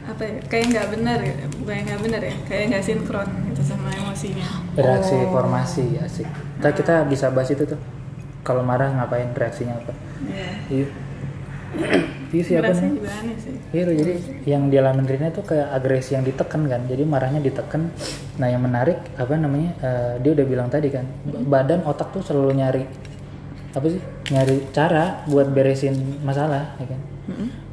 [0.02, 3.90] apa ya kayak nggak benar gitu bukan nggak benar ya kayak nggak sinkron gitu sama
[3.96, 5.32] emosinya reaksi Oh.
[5.32, 7.80] formasi asik kita kita bisa bahas itu tuh
[8.42, 9.94] kalau marah ngapain reaksinya apa
[10.28, 10.88] ya iya
[12.32, 13.54] iya siapa Ngerasanya nih sih.
[13.72, 14.13] Iya jadi
[14.48, 17.91] yang dialamin Rina tuh kayak agresi yang ditekan kan, jadi marahnya ditekan.
[18.39, 22.24] Nah yang menarik apa namanya, eh, dia udah bilang tadi kan, b- badan otak tuh
[22.24, 22.84] selalu nyari
[23.72, 27.00] apa sih, nyari cara buat beresin masalah, ya kan,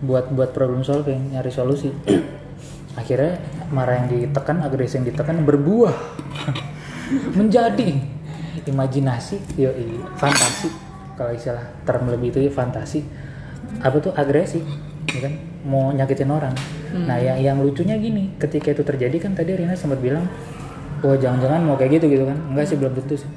[0.02, 1.90] buat buat problem solving, nyari solusi.
[3.00, 3.38] Akhirnya
[3.70, 5.94] marah yang ditekan, agresi yang ditekan berbuah.
[7.38, 7.94] Menjadi
[8.66, 10.68] imajinasi, yoi, fantasi.
[11.14, 13.02] Kalau istilah term lebih itu ya fantasi
[13.82, 14.12] apa tuh?
[14.14, 14.60] Agresi
[15.08, 15.34] ya kan?
[15.66, 16.54] Mau nyakitin orang.
[16.94, 20.24] Nah yang yang lucunya gini ketika itu terjadi kan tadi Rina sempat bilang
[21.04, 22.38] wah jangan-jangan mau kayak gitu gitu kan?
[22.52, 23.30] Enggak sih belum tentu sih.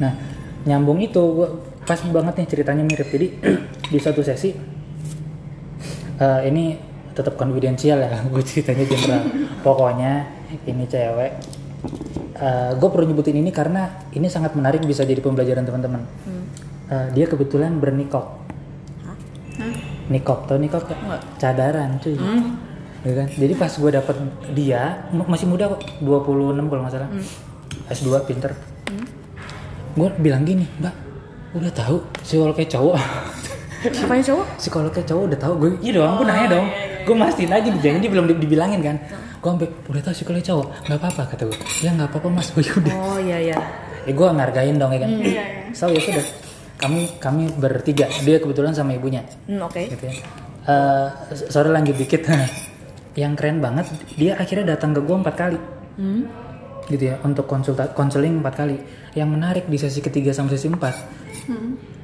[0.00, 0.12] Nah
[0.64, 1.48] nyambung itu gua
[1.84, 3.08] pas banget nih ceritanya mirip.
[3.08, 3.26] Jadi
[3.92, 4.50] di satu sesi
[6.18, 6.76] eh, ini
[7.14, 9.22] tetap konfidensial ya gue ceritanya general.
[9.62, 10.12] Pokoknya
[10.64, 11.32] ini cewek
[12.78, 16.06] gue perlu nyebutin ini karena ini sangat menarik bisa jadi pembelajaran teman-teman.
[16.88, 18.47] Eh, dia kebetulan bernikok
[20.08, 20.98] nikok tau nikok gak?
[20.98, 21.22] Nggak.
[21.36, 22.16] cadaran cuy.
[22.98, 23.26] Ya kan?
[23.30, 24.16] jadi pas gue dapet
[24.52, 26.26] dia masih muda kok 26
[26.64, 27.10] kalau nggak salah.
[27.88, 28.50] S2 pinter.
[29.94, 30.94] Gue bilang gini mbak
[31.50, 32.94] udah tahu psikolognya cowok?
[33.80, 34.46] Siapa yang cowok?
[34.56, 35.52] psikolognya cowok udah tahu.
[35.56, 36.66] Gue iya dong gue nanya dong.
[37.00, 38.96] gue mastiin aja jangan dia belum di- dibilangin kan.
[39.38, 40.66] Gue sampai udah tahu psikolognya cowok?
[40.84, 42.48] Nggak apa-apa kata gue ya nggak apa-apa mas.
[42.52, 43.58] Gue udah Oh iya iya.
[44.04, 45.10] ya gue ngargain dong ya kan?
[45.12, 46.24] Iya ya so ya sudah
[46.78, 48.06] kami kami bertiga.
[48.22, 49.26] Dia kebetulan sama ibunya.
[49.46, 49.82] Hmm, oke.
[49.90, 50.14] gitu ya.
[50.68, 51.08] Eh,
[51.50, 52.24] sorry lanjut dikit.
[53.20, 55.60] Yang keren banget dia akhirnya datang ke gue empat kali.
[55.98, 56.24] Hmm.
[56.88, 58.80] gitu ya untuk konsulta konseling empat kali.
[59.12, 60.94] Yang menarik di sesi ketiga sama sesi empat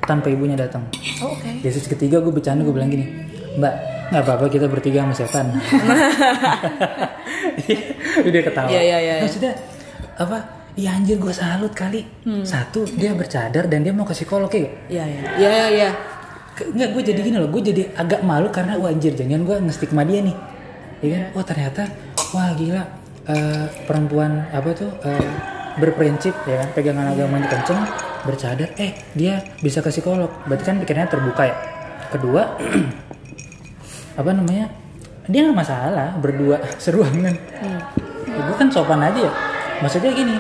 [0.05, 0.85] tanpa ibunya datang.
[1.25, 1.49] Oh, oke.
[1.65, 3.07] di sesi ketiga gue bercanda gue bilang gini
[3.55, 3.75] mbak
[4.11, 5.47] nggak apa-apa kita bertiga sama setan
[8.21, 8.69] udah ketawa.
[8.69, 9.23] Iya, iya, iya, iya.
[9.25, 9.53] maksudnya
[10.19, 10.39] apa
[10.75, 12.03] Iya anjir gue salut kali.
[12.43, 15.21] Satu dia bercadar dan dia mau ke psikolog ya Iya iya.
[15.33, 15.67] Iya iya.
[15.71, 15.91] Iya.
[16.53, 19.57] Ke- Enggak gue jadi gini loh Gue jadi agak malu karena Wah anjir jangan gue
[19.61, 20.37] ngestigma dia nih.
[21.01, 21.23] Ya kan?
[21.33, 21.83] Wah ternyata
[22.31, 22.83] Wah gila
[23.25, 25.31] eh, Perempuan apa tuh eh,
[25.77, 26.69] Berprinsip ya kan?
[26.73, 27.79] Pegangan agamanya kenceng
[28.25, 28.75] Bercadar.
[28.75, 30.31] Eh dia bisa ke psikolog.
[30.45, 31.57] Berarti kan pikirannya terbuka ya?
[32.09, 32.43] Kedua
[34.19, 34.75] Apa namanya
[35.25, 37.35] Dia nggak masalah Berdua seruangan.
[37.63, 37.79] Ya,
[38.43, 39.33] Gue kan sopan aja ya.
[39.77, 40.35] Maksudnya gini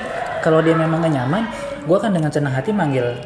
[0.45, 1.49] Kalau dia memang gak nyaman
[1.89, 3.17] Gue kan dengan senang hati manggil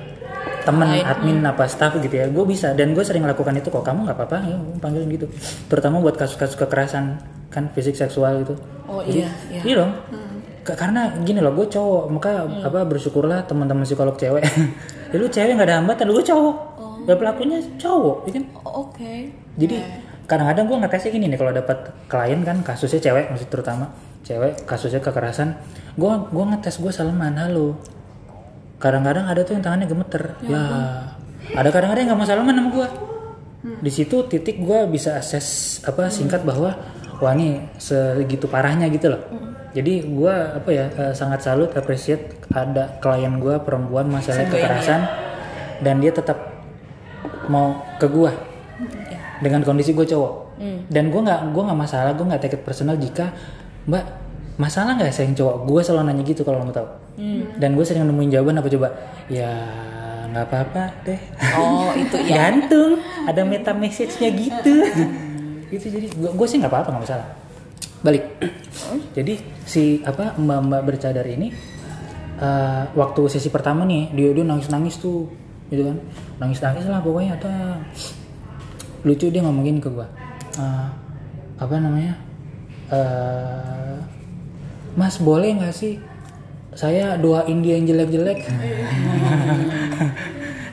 [0.67, 2.29] temen Lain, admin apa staff gitu ya.
[2.29, 3.81] Gue bisa dan gue sering lakukan itu kok.
[3.81, 5.27] Kamu nggak apa-apa ya gua panggilin gitu.
[5.71, 7.17] Terutama buat kasus-kasus kekerasan
[7.49, 8.55] kan fisik seksual gitu.
[8.85, 9.63] Oh Jadi, iya iya.
[9.65, 9.93] iya dong.
[10.67, 14.45] Ka- karena gini loh gue cowok maka apa bersyukurlah teman-teman psikolog cewek.
[15.09, 16.57] Ya lu cewek nggak ada hambatan lu gue cowok.
[17.09, 18.45] Ya pelakunya cowok ya kan?
[18.61, 19.13] Oh, oke.
[19.57, 19.81] jadi
[20.29, 23.89] kadang-kadang gue ngetesnya gini nih kalau dapat klien kan kasusnya cewek maksud terutama
[24.29, 25.57] cewek kasusnya kekerasan
[25.99, 27.75] gue gue ngetes gue salaman halo.
[28.79, 30.39] Kadang-kadang ada tuh yang tangannya gemeter.
[30.47, 30.63] Ya,
[31.59, 32.89] ada kadang-kadang yang nggak mau salaman sama gue
[33.59, 36.79] di situ titik gue bisa akses apa singkat bahwa
[37.19, 39.23] wah ini segitu parahnya gitu loh.
[39.75, 45.03] Jadi gue apa ya eh, sangat salut appreciate ada klien gue perempuan masalah kekerasan
[45.83, 46.39] dan dia tetap
[47.51, 48.31] mau ke gue
[49.43, 50.33] dengan kondisi gue cowok.
[50.87, 53.35] Dan gue nggak gue nggak masalah gue nggak take it personal jika
[53.91, 54.07] mbak
[54.59, 55.57] masalah nggak saya yang cowok?
[55.65, 56.89] Gue selalu nanya gitu kalau mau tahu.
[57.59, 58.89] Dan gue sering nemuin jawaban apa coba?
[59.31, 59.51] Ya
[60.29, 61.21] nggak apa-apa deh.
[61.57, 62.51] Oh itu ya.
[62.51, 63.01] gantung.
[63.25, 64.75] Ada meta message-nya gitu.
[65.69, 67.29] Gitu jadi gue gue sih nggak apa-apa nggak masalah.
[68.01, 68.25] Balik.
[69.21, 69.37] Jadi
[69.69, 71.53] si apa mbak mbak bercadar ini
[72.41, 75.29] eh, waktu sesi pertama nih dia dia nangis nangis tuh
[75.69, 75.97] gitu kan.
[76.41, 77.85] Nangis nangis lah pokoknya ada.
[79.05, 80.09] Lucu dia ngomongin ke gue
[80.57, 80.89] Eh,
[81.61, 82.17] apa namanya?
[82.89, 83.97] Eh
[84.99, 86.03] mas boleh nggak sih?
[86.75, 88.43] Saya doain dia yang jelek-jelek.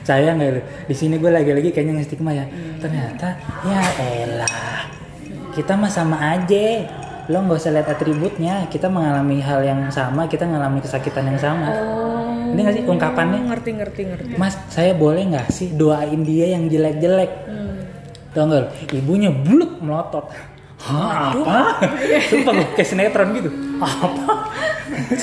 [0.06, 2.46] Saya nggak lu di sini gue lagi-lagi kayaknya nge-stigma ya.
[2.82, 4.90] Ternyata ya elah.
[5.54, 6.82] Kita mah sama aja.
[7.30, 8.66] Lo nggak usah lihat atributnya.
[8.70, 11.70] Kita mengalami hal yang sama kita mengalami kesakitan yang sama.
[11.70, 12.54] Oh.
[12.54, 13.50] ini nggak sih ungkapannya?
[13.50, 14.30] Ngerti ngerti ngerti.
[14.38, 17.30] mas saya boleh nggak sih doain dia yang jelek-jelek?
[18.30, 18.68] Tau nggak lu?
[18.94, 20.30] ibunya buluk melotot
[20.76, 21.58] Hah, apa?
[22.22, 23.50] Sumpah gue kayak sinetron gitu.
[23.78, 24.52] Apa?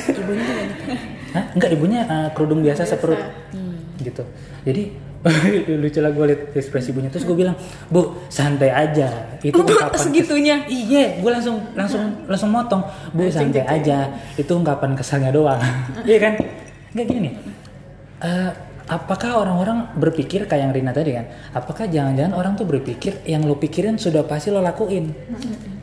[0.09, 0.43] Ibunya.
[1.31, 1.43] Hah?
[1.53, 3.21] Enggak, ibunya eh, kerudung biasa seperut.
[3.97, 4.23] Gitu.
[4.63, 4.83] Jadi
[5.79, 7.55] lucu lah gue liat ekspresi ibunya terus gue bilang
[7.87, 10.67] bu santai aja itu ungkapan kes- segitunya?
[10.67, 12.83] iya gue langsung langsung langsung motong
[13.15, 15.63] bu santai aja itu ungkapan kesalnya doang
[16.03, 16.35] iya kan
[16.91, 17.33] nggak gini nih
[18.19, 18.51] Eh,
[18.87, 21.25] apakah orang-orang berpikir kayak yang Rina tadi kan?
[21.55, 25.11] Apakah jangan-jangan orang tuh berpikir yang lo pikirin sudah pasti lo lakuin?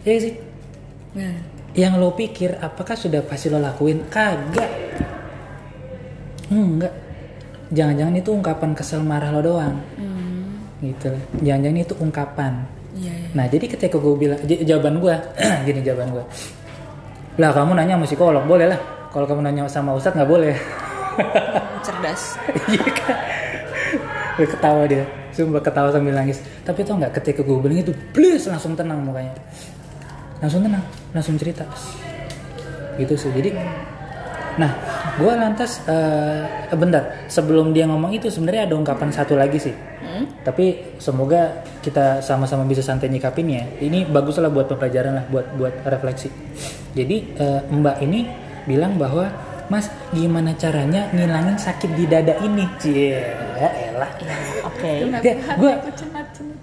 [0.05, 0.35] Iya sih.
[1.17, 1.37] Nah,
[1.73, 4.05] yang lo pikir apakah sudah pasti lo lakuin?
[4.11, 4.71] Kagak.
[6.51, 6.93] Enggak.
[7.71, 9.77] Jangan-jangan itu ungkapan kesel marah lo doang.
[10.81, 11.13] Gitu.
[11.13, 11.23] Loh.
[11.45, 12.53] jangan-jangan itu ungkapan.
[12.91, 13.29] Iya iya.
[13.39, 15.15] nah jadi ketika gue bilang j- jawaban gue
[15.69, 16.25] gini jawaban gue
[17.39, 18.81] lah kamu nanya sama psikolog boleh lah.
[19.15, 20.55] Kalau kamu nanya sama ustadz nggak boleh
[21.83, 22.23] Cerdas.
[22.75, 23.17] iya kan?
[24.41, 25.05] Ketawa dia.
[25.31, 26.41] Sumpah ketawa sambil nangis.
[26.65, 29.35] Tapi tau nggak ketika gue bilang itu please langsung tenang mukanya.
[30.41, 31.65] Langsung tenang langsung cerita.
[32.97, 33.31] Gitu sih.
[33.33, 33.53] Jadi
[34.59, 34.73] nah
[35.17, 37.29] gue lantas eh bentar.
[37.29, 39.75] Sebelum dia ngomong itu sebenarnya ada ungkapan satu lagi sih.
[40.41, 45.75] Tapi semoga kita sama-sama bisa santai nyikapinnya ini bagus lah buat pembelajaran lah buat buat
[45.85, 46.29] refleksi.
[46.97, 48.27] Jadi eh, mbak ini
[48.65, 49.29] bilang bahwa
[49.71, 53.23] mas gimana caranya ngilangin sakit di dada ini cie
[53.55, 54.11] ya elah
[54.67, 54.93] Oke.
[55.21, 55.73] dia gue.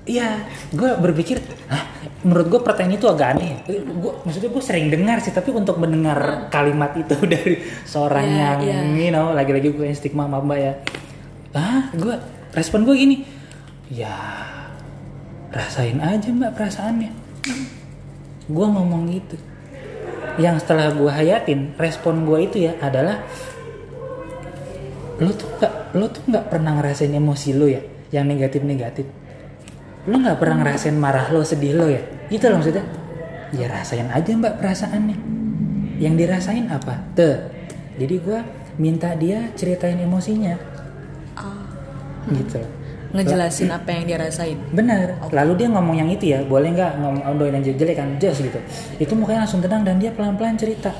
[0.07, 0.39] Iya,
[0.71, 1.83] gue berpikir, Hah,
[2.23, 3.59] menurut gue pertanyaan itu agak aneh.
[3.67, 8.59] Gue, maksudnya gue sering dengar sih, tapi untuk mendengar kalimat itu dari seorang Iya, yang,
[8.63, 8.79] iya.
[8.95, 10.73] you know, lagi-lagi gue yang stigma sama mbak ya.
[11.51, 12.15] Ah, gue
[12.55, 13.27] respon gue gini,
[13.91, 14.15] ya
[15.51, 17.11] rasain aja mbak perasaannya.
[18.47, 19.35] Gue ngomong gitu.
[20.37, 23.25] Yang setelah gue hayatin, respon gue itu ya adalah
[25.17, 27.81] lo tuh nggak lo tuh nggak pernah ngerasain emosi lo ya
[28.13, 29.09] yang negatif negatif
[30.07, 31.99] lo nggak pernah ngerasain marah lo sedih lo ya?
[32.31, 32.85] Gitu loh maksudnya.
[33.51, 35.17] Ya rasain aja mbak perasaannya.
[35.99, 37.03] Yang dirasain apa?
[37.11, 37.29] Te
[37.99, 38.39] jadi gua
[38.79, 40.55] minta dia ceritain emosinya.
[41.35, 41.67] Ah,
[42.31, 42.63] gitu.
[42.63, 44.57] loh ngejelasin apa yang dia rasain.
[44.75, 45.15] benar.
[45.31, 48.09] Lalu dia ngomong yang itu ya boleh nggak ngomong doain yang jelek kan?
[48.19, 48.59] Just gitu.
[48.99, 50.91] Itu mukanya langsung tenang dan dia pelan pelan cerita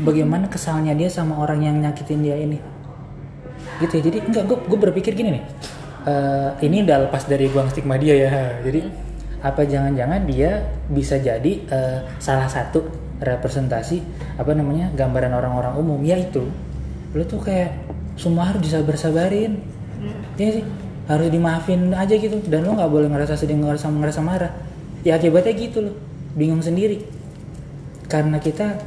[0.00, 2.58] bagaimana kesalnya dia sama orang yang nyakitin dia ini.
[3.78, 4.02] Gitu ya.
[4.10, 5.44] Jadi enggak gue gue berpikir gini nih.
[6.04, 8.30] Eh, ini udah lepas dari gua stigma dia ya.
[8.60, 8.82] Jadi
[9.44, 12.84] apa jangan-jangan dia bisa jadi eh, salah satu
[13.24, 14.00] representasi
[14.36, 16.00] apa namanya gambaran orang-orang umum.
[16.02, 16.44] Yaitu
[17.14, 17.72] lu tuh kayak
[18.18, 19.56] semua harus disabar-sabarin.
[20.36, 20.66] Ya sih
[21.04, 22.40] harus dimaafin aja gitu.
[22.44, 24.52] Dan lo nggak boleh ngerasa sedih ngerasa ngerasa marah.
[25.04, 25.94] Ya akibatnya gitu loh.
[26.36, 27.04] Bingung sendiri.
[28.08, 28.80] Karena kita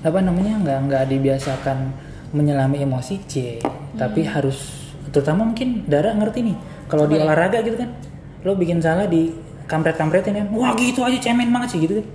[0.00, 1.78] apa namanya nggak nggak dibiasakan
[2.32, 3.34] menyelami emosi c.
[3.96, 7.90] Tapi harus terutama mungkin Dara ngerti nih kalau di olahraga gitu kan
[8.46, 9.34] lo bikin salah di
[9.66, 12.06] kampret kampretin kan wah gitu aja cemen banget sih gitu kan.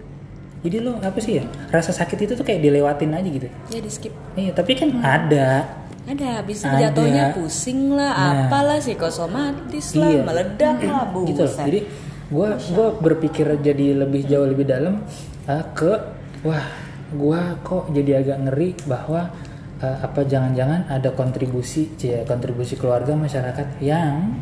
[0.65, 3.47] Jadi lo apa sih ya rasa sakit itu tuh kayak dilewatin aja gitu.
[3.69, 4.13] Ya di skip.
[4.33, 5.67] iya tapi kan ada
[6.05, 6.89] Ada bisa Ada.
[6.89, 8.31] jatuhnya pusing lah, Nah.
[8.45, 10.21] apalah psikosomatis lah, Iya.
[10.21, 11.25] meledak lah, bu.
[11.25, 11.55] gitu loh.
[11.57, 11.79] Jadi
[12.25, 15.05] gue gua berpikir jadi lebih jauh lebih dalam
[15.45, 15.93] uh, ke
[16.41, 16.65] wah
[17.13, 19.29] gua kok jadi agak ngeri bahwa
[19.77, 24.41] uh, apa jangan-jangan ada kontribusi ya kontribusi keluarga masyarakat yang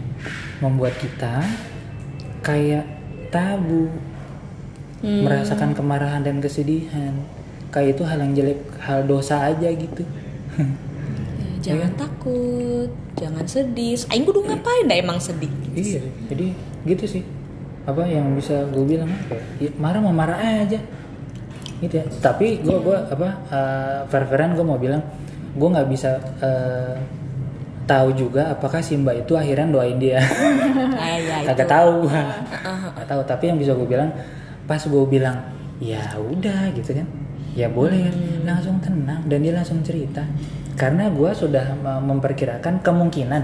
[0.64, 1.44] membuat kita
[2.40, 2.88] kayak
[3.28, 3.92] tabu
[5.04, 7.12] merasakan kemarahan dan kesedihan
[7.68, 10.08] kayak itu hal yang jelek hal dosa aja gitu
[11.64, 13.96] Jangan takut, jangan sedih.
[14.12, 15.48] Aing kudu ngapain dah emang sedih.
[15.72, 16.52] iya jadi
[16.84, 17.24] gitu sih.
[17.88, 19.08] Apa yang bisa gue bilang?
[19.08, 19.40] Apa?
[19.64, 19.72] Ya?
[19.80, 20.80] Marah mau marah aja.
[21.80, 22.06] Gitu ya.
[22.20, 25.00] Tapi gue gua apa uh, fair-fairan gue mau bilang
[25.54, 26.98] gue nggak bisa eh,
[27.86, 30.20] tahu juga apakah si mbak itu akhirnya doain dia.
[31.00, 32.12] Ah, ya, kagak tahu.
[32.12, 32.22] Gua
[32.92, 33.22] nggak tahu.
[33.24, 34.12] Tapi yang bisa gue bilang
[34.68, 35.40] pas gue bilang
[35.80, 37.08] ya udah gitu kan.
[37.56, 39.24] Ya boleh kan langsung tenang.
[39.32, 40.28] Dan dia langsung cerita
[40.74, 43.44] karena gue sudah me- memperkirakan kemungkinan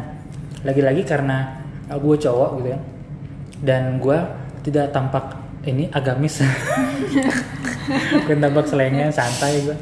[0.65, 2.82] lagi-lagi karena gue cowok gitu kan
[3.60, 4.18] dan gue
[4.65, 5.36] tidak tampak
[5.68, 6.39] ini agamis.
[8.24, 9.76] Bukan tampak selengnya santai gue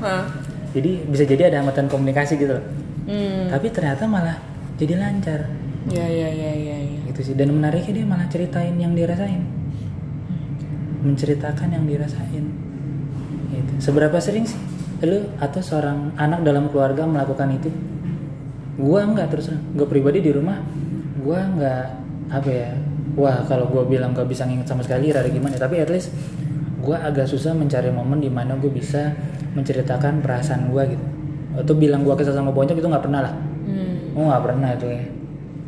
[0.76, 2.66] jadi bisa jadi ada hambatan komunikasi gitu loh.
[3.08, 3.48] Hmm.
[3.48, 4.36] tapi ternyata malah
[4.76, 5.48] jadi lancar.
[5.88, 7.00] Ya ya ya ya ya.
[7.08, 7.34] gitu sih.
[7.40, 9.48] Dan menariknya dia malah ceritain yang dirasain.
[11.08, 12.46] Menceritakan yang dirasain.
[13.48, 13.72] Gitu.
[13.80, 14.60] seberapa sering sih
[15.00, 17.70] lu atau seorang anak dalam keluarga melakukan itu
[18.78, 20.58] gua nggak terus gua pribadi di rumah
[21.22, 21.84] gua nggak
[22.34, 22.70] apa ya
[23.14, 26.10] wah kalau gua bilang gak bisa nginget sama sekali rada gimana tapi at least
[26.80, 29.14] gua agak susah mencari momen di mana gue bisa
[29.54, 31.06] menceritakan perasaan gua gitu
[31.58, 33.34] atau bilang gua kesal sama bonyok itu nggak pernah lah
[33.68, 34.16] Hmm.
[34.16, 35.04] oh nggak pernah itu ya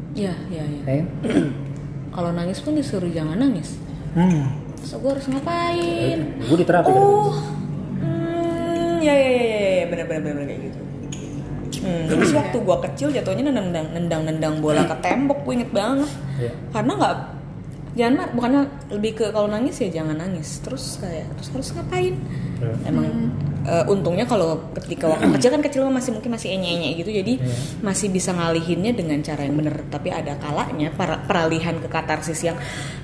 [0.10, 0.82] Ya ya ya.
[0.90, 1.04] Eh?
[2.16, 3.78] Kalau nangis pun disuruh jangan nangis.
[4.16, 4.44] hmm.
[4.80, 6.20] So gue harus ngapain?
[6.40, 6.98] gue di terapi kan?
[6.98, 7.36] Oh,
[9.02, 9.86] ya ya ya ya, ya.
[9.90, 10.80] benar benar benar kayak gitu.
[11.80, 16.12] Hmm, terus waktu gua kecil jatuhnya nendang nendang nendang bola ke tembok, gue inget banget.
[16.36, 16.52] Iya.
[16.76, 17.16] Karena nggak
[17.96, 20.60] jangan mar- bukannya lebih ke kalau nangis ya jangan nangis.
[20.60, 22.16] Terus kayak terus harus ngapain?
[22.60, 22.74] Iya.
[22.84, 23.08] Emang
[23.72, 27.12] eh, untungnya kalau ketika waktu kecil kan kecil masih mungkin masih enye-enye gitu.
[27.12, 27.54] Jadi Iya.
[27.80, 32.58] masih bisa ngalihinnya dengan cara yang benar tapi ada kalanya para- peralihan ke katarsis yang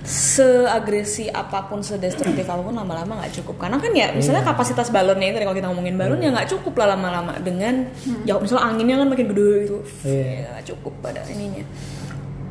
[0.03, 3.55] seagresi apa pun sedestruktif apa pun lama-lama nggak cukup.
[3.59, 4.49] Karena kan ya misalnya Iya.
[4.49, 7.37] kapasitas balonnya itu kalau kita ngomongin balon ya nggak cukup lah lama-lama.
[7.39, 7.85] Dengan
[8.23, 9.77] jauh misalnya anginnya kan makin gede gitu.
[10.01, 10.23] Iya.
[10.35, 11.65] ya nggak cukup pada ininya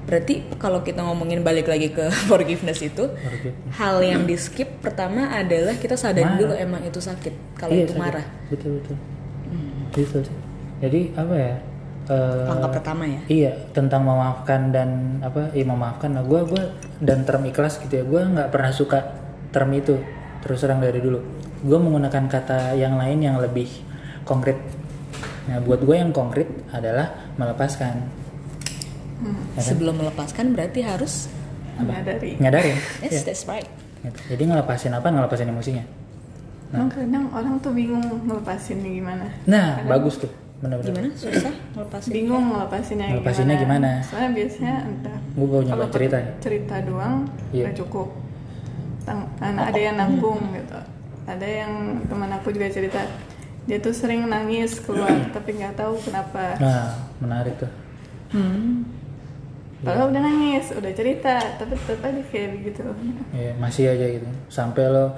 [0.04, 3.72] berarti kalau kita ngomongin balik lagi ke forgiveness itu Forgiveness.
[3.72, 6.38] hal yang di skip pertama adalah kita sadar Marah.
[6.38, 8.02] dulu emang itu sakit kalau Iya, itu sakit.
[8.02, 8.26] marah.
[8.48, 8.96] Betul betul.
[9.90, 10.36] Gitu sih.
[10.78, 11.54] Jadi apa ya
[12.04, 13.20] eh, langkah pertama ya?
[13.28, 14.88] iya tentang memaafkan dan
[15.20, 16.12] apa iya memaafkan.
[16.12, 16.62] Nah gue gua
[16.98, 19.00] dan term ikhlas gitu ya gue nggak pernah suka
[19.50, 19.96] term itu.
[20.42, 21.22] Terus terang dari dulu.
[21.60, 23.70] Gue menggunakan kata yang lain yang lebih
[24.22, 24.60] konkret.
[25.46, 28.04] Nah buat gue yang konkret adalah melepaskan
[29.16, 29.62] Ya kan?
[29.62, 31.30] sebelum melepaskan berarti harus
[31.76, 32.76] menyadari nyadarin?
[33.00, 33.20] Yes Iya.
[33.24, 33.68] that's right.
[34.00, 34.18] Gitu.
[34.30, 35.08] jadi ngelepasin apa?
[35.08, 35.84] Ngelepasin emosinya?
[36.70, 39.26] Emang kadang orang tuh bingung ngelepasinnya gimana.
[39.44, 40.30] Nah bagus tuh.
[40.56, 41.08] Benar-benar gimana?
[41.14, 43.90] Susah ngelepasin bingung ngelepasinnya Ngelepasinnya gimana?
[44.02, 46.28] soalnya biasanya entah Gua baru nyoba kalau cerita ya.
[46.38, 47.16] cerita doang
[47.50, 47.64] Iya.
[47.64, 48.08] udah cukup.
[49.04, 50.78] Tang- an- ada yang nanggung gitu.
[51.24, 51.72] Ada yang
[52.04, 53.00] teman aku juga cerita
[53.64, 56.56] dia tuh sering nangis keluar tapi nggak tahu kenapa.
[56.58, 57.70] Nah menarik tuh.
[58.30, 58.82] Hmm.
[59.84, 62.82] Padahal udah nangis udah cerita tapi tetap aja kayak begitu
[63.30, 64.26] ya, masih aja gitu.
[64.48, 65.12] Sampai lo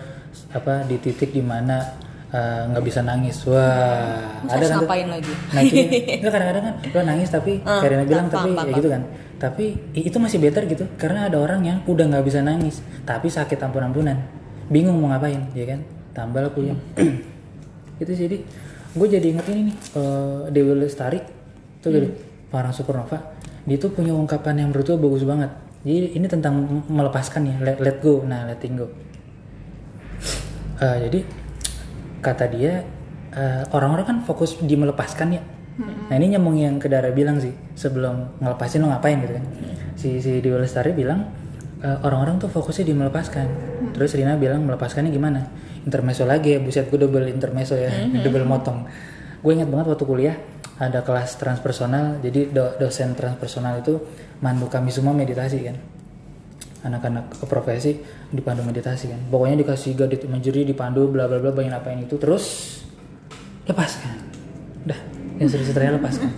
[0.53, 1.81] apa di titik di mana
[2.29, 3.47] eh, nggak bisa nangis.
[3.47, 5.33] Wah Terus ada kan ngapain lagi?
[5.55, 5.81] Nah itu
[6.21, 9.03] enggak kadang-kadang kan lo nangis tapi Ah, Karina bilang tapi ya gitu kan.
[9.37, 13.57] Tapi itu masih better gitu karena ada orang yang udah nggak bisa nangis tapi sakit
[13.57, 14.19] ampun-ampunan.
[14.67, 15.81] Bingung mau ngapain ya kan?
[16.13, 16.81] Tambah lah puyeng
[18.03, 18.37] itu sih jadi
[18.97, 21.21] gue jadi inget ini nih eh, Dewi Lestari
[21.81, 22.09] tuh gitu.
[22.49, 23.21] Parang Supernova
[23.67, 25.51] dia tuh punya ungkapan yang menurut gue bagus banget.
[25.83, 28.23] Jadi ini tentang melepaskan ya let, let go.
[28.23, 28.87] Nah letting go.
[30.79, 31.21] Eh, jadi
[32.23, 32.87] kata dia
[33.35, 35.43] eh, orang-orang kan fokus di melepaskan ya.
[35.77, 39.45] Nah ini nyambung yang ke Dara bilang sih sebelum ngelepasin lo ngapain gitu kan.
[39.99, 41.27] Si si Dewi Lestari bilang
[41.83, 43.47] eh, orang-orang tuh fokusnya di melepaskan.
[43.93, 45.43] Terus Rina bilang melepaskannya gimana?
[45.83, 47.91] Intermezzo lagi ya buset gue double intermezzo ya
[48.25, 48.87] double motong
[49.43, 50.37] gue ingat banget waktu kuliah
[50.77, 53.97] ada kelas transpersonal jadi do- dosen transpersonal itu
[54.45, 55.77] mandu kami semua meditasi kan.
[56.87, 57.99] Anak-anak profesi
[58.31, 59.19] dipandu meditasi kan.
[59.27, 62.77] Pokoknya dikasih guided imagery dipandu bla bla bla banyak apain itu terus
[63.67, 64.15] lepaskan
[64.87, 64.99] udah
[65.43, 66.31] yang serius serius lepaskan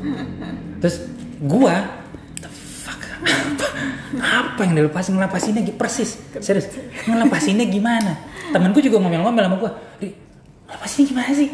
[0.81, 1.05] terus
[1.45, 1.85] gua
[2.41, 3.69] the fuck apa
[4.17, 6.73] apa yang dilepasin ngelepasinnya persis serius
[7.05, 8.17] ngelepasinnya gimana?
[8.49, 9.71] Temanku juga ngomel-ngomel sama gua
[10.01, 10.17] "Ri,
[10.65, 11.49] ngelepasinnya gimana sih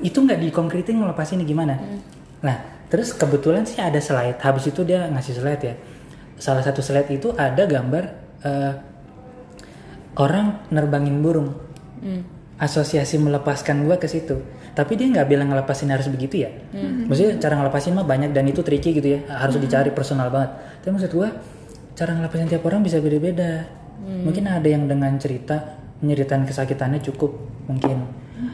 [0.00, 1.76] itu nggak dikonkretin ngelepasinnya gimana?
[2.40, 2.56] Nah
[2.88, 4.40] terus kebetulan sih ada slide.
[4.40, 5.74] Habis itu dia ngasih slide ya.
[6.36, 8.04] Salah satu slide itu ada gambar
[8.44, 8.72] eh,
[10.16, 11.52] orang nerbangin burung.
[12.56, 14.40] Asosiasi melepaskan gua ke situ.
[14.72, 16.50] Tapi dia nggak bilang ngelepasin harus begitu ya?
[17.08, 19.20] Maksudnya cara ngelepasin mah banyak dan itu tricky gitu ya.
[19.28, 20.56] Harus dicari personal banget.
[20.80, 21.28] Tapi maksud gua
[21.96, 23.68] cara ngelepasin tiap orang bisa beda-beda.
[24.06, 27.32] Mungkin ada yang dengan cerita menyeritain kesakitannya cukup
[27.66, 28.04] mungkin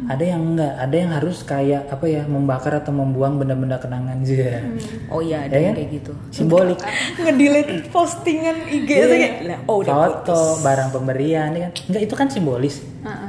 [0.09, 0.73] ada yang enggak?
[0.79, 4.41] Ada yang harus kayak apa ya membakar atau membuang benda-benda kenangan sih.
[5.13, 5.85] Oh iya ada Ya yang kan?
[5.85, 6.13] kayak gitu.
[6.33, 6.79] simbolik
[7.21, 9.35] Ngedelete postingan IG tuh kayak,
[9.69, 11.73] oh udah foto barang pemberian ya kan?
[11.93, 12.77] Enggak itu kan simbolis.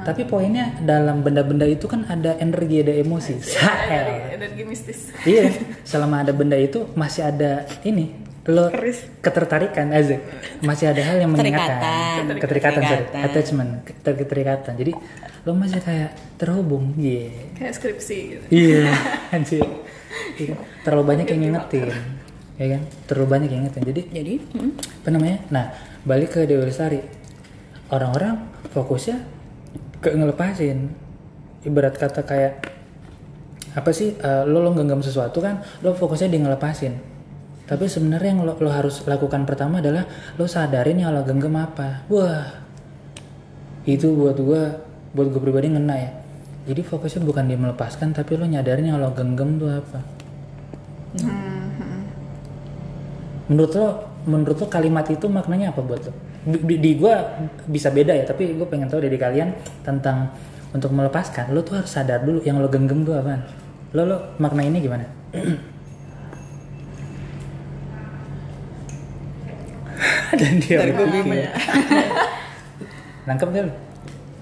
[0.03, 3.33] Tapi poinnya dalam benda-benda itu kan ada energi ada emosi.
[3.41, 4.05] Sael.
[4.37, 5.09] energi mistis.
[5.25, 5.49] Iya.
[5.83, 8.67] Selama ada benda itu masih ada ini lo
[9.23, 10.19] ketertarikan aja
[10.59, 11.79] masih ada hal yang mengingatkan.
[11.79, 12.39] Keterikatan.
[12.43, 13.05] keterikatan, sorry.
[13.23, 14.73] Attachment keter- keterikatan.
[14.75, 14.91] Jadi
[15.47, 17.31] lo masih kayak terhubung iya.
[17.55, 18.45] Kayak skripsi gitu.
[18.51, 18.91] Iya
[19.35, 19.63] anjir.
[20.35, 20.59] Iya kan?
[20.83, 21.87] terlalu banyak yang ngingetin
[22.59, 22.81] ya kan?
[23.07, 23.83] Terlalu banyak yang ngingetin.
[23.87, 24.71] Jadi Jadi, mm,
[25.03, 25.37] apa namanya?
[25.47, 25.65] Nah
[26.03, 26.99] balik ke Dewi Lestari.
[27.95, 28.43] Orang-orang
[28.75, 29.23] fokusnya
[30.03, 30.91] ke ngelepasin.
[31.63, 32.59] Ibarat kata kayak
[33.73, 37.12] apa sih eh, lo lo genggam sesuatu kan lo fokusnya di ngelepasin
[37.73, 40.05] tapi sebenarnya yang lo, lo harus lakukan pertama adalah
[40.37, 42.05] lo sadarin yang lo genggam apa.
[42.05, 42.61] Wah
[43.89, 44.77] itu buat gua
[45.17, 46.11] buat gue pribadi ngena ya.
[46.69, 49.99] Jadi fokusnya bukan di melepaskan tapi lo nyadarin yang lo genggam tuh apa.
[53.49, 53.87] Menurut lo
[54.29, 56.13] menurut lo kalimat itu maknanya apa buat lo?
[56.45, 57.13] Di, di, di gue
[57.73, 59.49] bisa beda ya tapi gue pengen tahu dari kalian
[59.81, 60.29] tentang
[60.77, 63.41] untuk melepaskan lo tuh harus sadar dulu yang lo genggam tuh apa
[63.95, 65.07] lo lo makna ini gimana
[70.41, 71.45] dan dia Dari gue berpikir.
[71.45, 71.51] Ya.
[73.23, 73.73] nangkep gak lo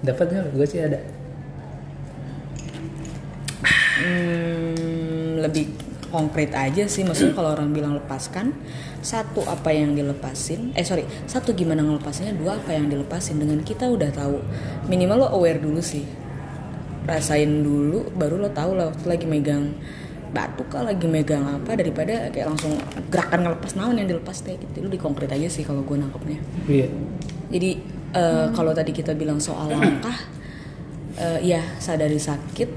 [0.02, 0.98] dapat gak lo gue sih ada.
[4.02, 5.70] Hmm, lebih
[6.10, 7.06] konkret aja sih.
[7.06, 8.50] Maksudnya kalau orang bilang lepaskan
[9.02, 13.38] satu apa yang dilepasin eh sorry satu gimana ngelepasinnya dua apa yang dilepasin.
[13.38, 14.42] Dengan kita udah tahu
[14.90, 16.02] minimal lo aware dulu sih.
[17.02, 19.74] Rasain dulu baru lo tahu lah waktu lagi megang
[20.32, 22.72] batu kah lagi megang apa daripada kayak langsung
[23.12, 26.88] gerakan ngelepas naon yang dilepas teh gitu lu dikonkret aja sih kalau gue nangkepnya iya
[27.52, 27.70] jadi
[28.16, 30.16] eh, kalau tadi kita bilang soal langkah,
[31.20, 32.68] eh, ya sadari sakit,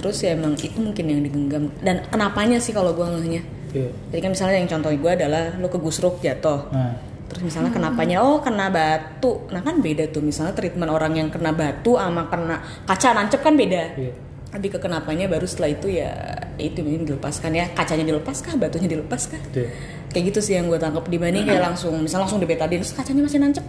[0.00, 1.68] terus ya emang itu mungkin yang digenggam.
[1.84, 3.42] Dan kenapanya sih kalau gue ngehnya?
[3.76, 6.72] iya Jadi kan misalnya yang contoh gue adalah lo kegusruk jatuh.
[6.72, 8.22] nah Terus misalnya kenapanya?
[8.22, 9.50] Oh kena batu.
[9.50, 10.22] Nah kan beda tuh.
[10.22, 13.98] Misalnya treatment orang yang kena batu sama kena kaca nancep kan beda.
[13.98, 14.14] iya
[14.54, 16.14] Lebih ke kenapanya baru setelah itu ya
[16.58, 17.68] itu ini dilepaskan ya.
[17.70, 18.54] Kacanya dilepas kah?
[18.54, 19.40] Batunya dilepas kah?
[19.52, 19.70] Iya.
[20.06, 23.36] kayak gitu sih yang gue tangkap dibanding kayak langsung misal langsung dibetadin terus kacanya masih
[23.36, 23.64] nancep.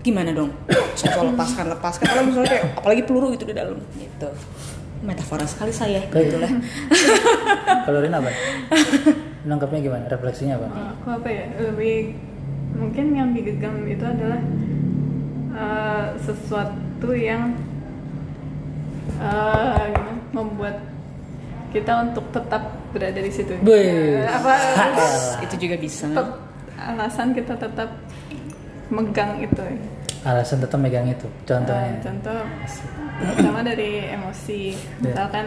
[0.00, 0.52] Gimana dong?
[0.92, 2.04] Soal lepaskan lepaskan.
[2.04, 3.80] Kalau misalnya kayak apalagi peluru gitu di dalam.
[3.92, 4.28] Gitu.
[5.00, 6.50] Metafora sekali saya Kayak- gitu lah
[7.86, 8.32] kalau Rina apa
[9.48, 10.04] nangkapnya gimana?
[10.06, 10.66] Refleksinya apa?
[10.96, 11.44] Aku apa ya?
[11.60, 12.16] Lebih
[12.74, 14.40] mungkin yang digenggam itu adalah
[15.52, 17.54] eh, sesuatu yang
[19.16, 20.76] eh, gimana, membuat
[21.76, 23.52] kita untuk tetap berada di situ.
[23.60, 24.54] Ya, apa
[25.44, 26.28] itu juga bisa tetap
[26.76, 27.90] alasan kita tetap
[28.86, 29.76] megang itu ya.
[30.24, 32.40] alasan tetap megang itu contohnya contoh
[33.26, 35.02] pertama dari emosi Ya.
[35.02, 35.46] misalkan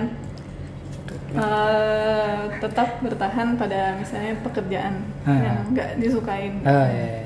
[1.31, 5.35] eh, tetap bertahan pada misalnya pekerjaan Ah.
[5.35, 7.23] yang nggak disukain oh iya, iya.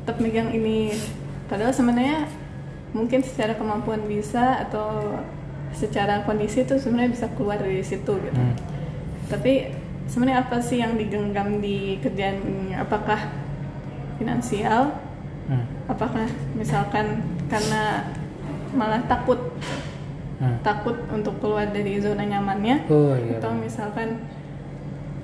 [0.00, 0.94] tetap megang ini
[1.46, 2.28] padahal sebenarnya
[2.92, 5.18] mungkin secara kemampuan bisa atau
[5.72, 8.54] secara kondisi itu sebenarnya bisa keluar dari situ gitu Hmm.
[9.26, 9.72] tapi
[10.06, 13.20] sebenarnya apa sih yang digenggam di kerjaan ini apakah
[14.16, 14.92] finansial
[15.42, 15.66] Hmm.
[15.86, 16.22] apakah
[16.54, 18.06] misalkan karena
[18.72, 19.38] malah takut
[20.38, 20.58] Hmm.
[20.62, 24.22] takut untuk keluar dari zona nyamannya oh iya atau misalkan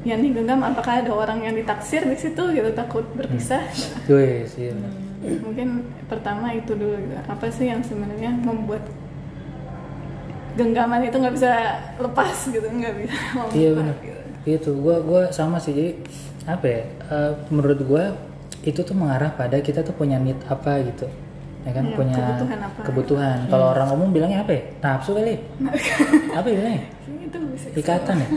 [0.02, 3.62] yang digenggam apakah ada orang yang ditaksir di situ gitu takut berpisah
[4.06, 4.74] Wih, iya.
[5.42, 7.14] mungkin pertama itu dulu gitu.
[7.18, 8.86] apa sih yang sebenarnya membuat
[10.54, 11.50] genggaman itu nggak bisa
[11.96, 13.16] lepas gitu nggak bisa
[13.58, 13.96] Iya benar.
[13.98, 14.20] gitu.
[14.46, 15.92] Itu gua gua sama sih jadi
[16.46, 16.82] apa ya?
[17.10, 18.04] eh, menurut gua
[18.60, 21.04] itu tuh mengarah pada kita tuh punya need apa gitu.
[21.62, 22.80] Ya kan Iya, punya kebutuhan apa.
[22.82, 23.38] kebutuhan.
[23.46, 24.62] Kalau orang umum bilangnya apa ya?
[24.80, 25.34] Nafsu kali.
[26.38, 26.82] apa ya bilangnya?
[27.20, 28.28] itu bisa Ikatan ya?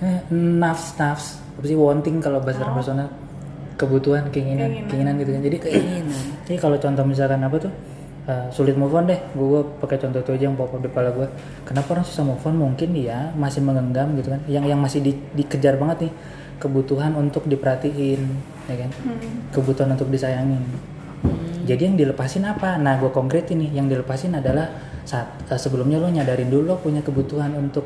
[0.00, 3.08] Eh, nafs nafs apa sih wanting kalau bahasa personal
[3.74, 4.88] kebutuhan keinginan Keinginan.
[4.88, 7.72] keinginan gitu kan jadi keinginan jadi kalau contoh misalkan apa tuh
[8.28, 9.20] uh, sulit move on deh.
[9.36, 11.26] Gue pakai contoh itu aja yang pop up di kepala gue
[11.64, 12.54] kenapa orang susah move on?
[12.56, 14.40] Mungkin dia masih menggenggam gitu kan.
[14.48, 16.12] Yang yang masih di- dikejar banget nih
[16.60, 18.20] kebutuhan untuk diperhatiin
[18.70, 18.90] ya kan?
[19.52, 20.62] Kebutuhan untuk disayangin.
[21.64, 22.76] Jadi yang dilepasin apa?
[22.76, 24.68] Nah gue konkretin nih yang dilepasin adalah
[25.04, 27.84] saat uh, sebelumnya lo nyadarin dulu lo punya kebutuhan untuk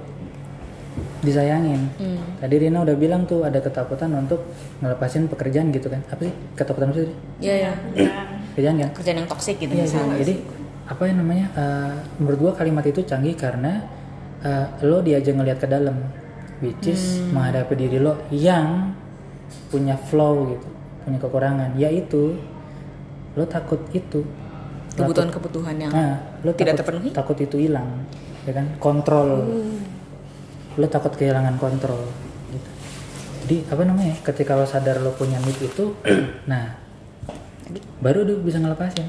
[1.18, 1.90] disayangin.
[1.98, 2.38] Hmm.
[2.38, 4.38] tadi Rina udah bilang tuh ada ketakutan untuk
[4.78, 6.02] ngelepasin pekerjaan gitu kan.
[6.10, 6.34] Apa sih?
[6.54, 7.72] Ketakutan apa sih ya ya
[8.58, 10.34] kerjaan kan kerjaan yang toksik gitu Iya, misalnya jadi
[10.84, 11.46] apa yang namanya?
[11.54, 13.86] eh, menurut gua kalimat itu canggih karena
[14.40, 15.94] eh, lo diajak ngelihat ke dalam,
[16.58, 17.34] which is Hmm.
[17.34, 18.94] menghadapi diri lo yang
[19.68, 20.68] punya flow gitu,
[21.02, 22.34] punya kekurangan, yaitu
[23.32, 24.26] lo takut itu.
[24.90, 27.08] kebutuhan-kebutuhan yang Nah, lo tidak takut, terpenuhi?
[27.12, 27.86] takut itu hilang.
[28.42, 29.44] ya kan kontrol
[30.72, 32.00] lo takut kehilangan kontrol
[32.48, 32.70] gitu
[33.44, 35.92] jadi apa namanya ketika lo sadar lo punya need itu
[36.46, 36.74] nah
[38.00, 39.06] baru lo bisa ngelepasin.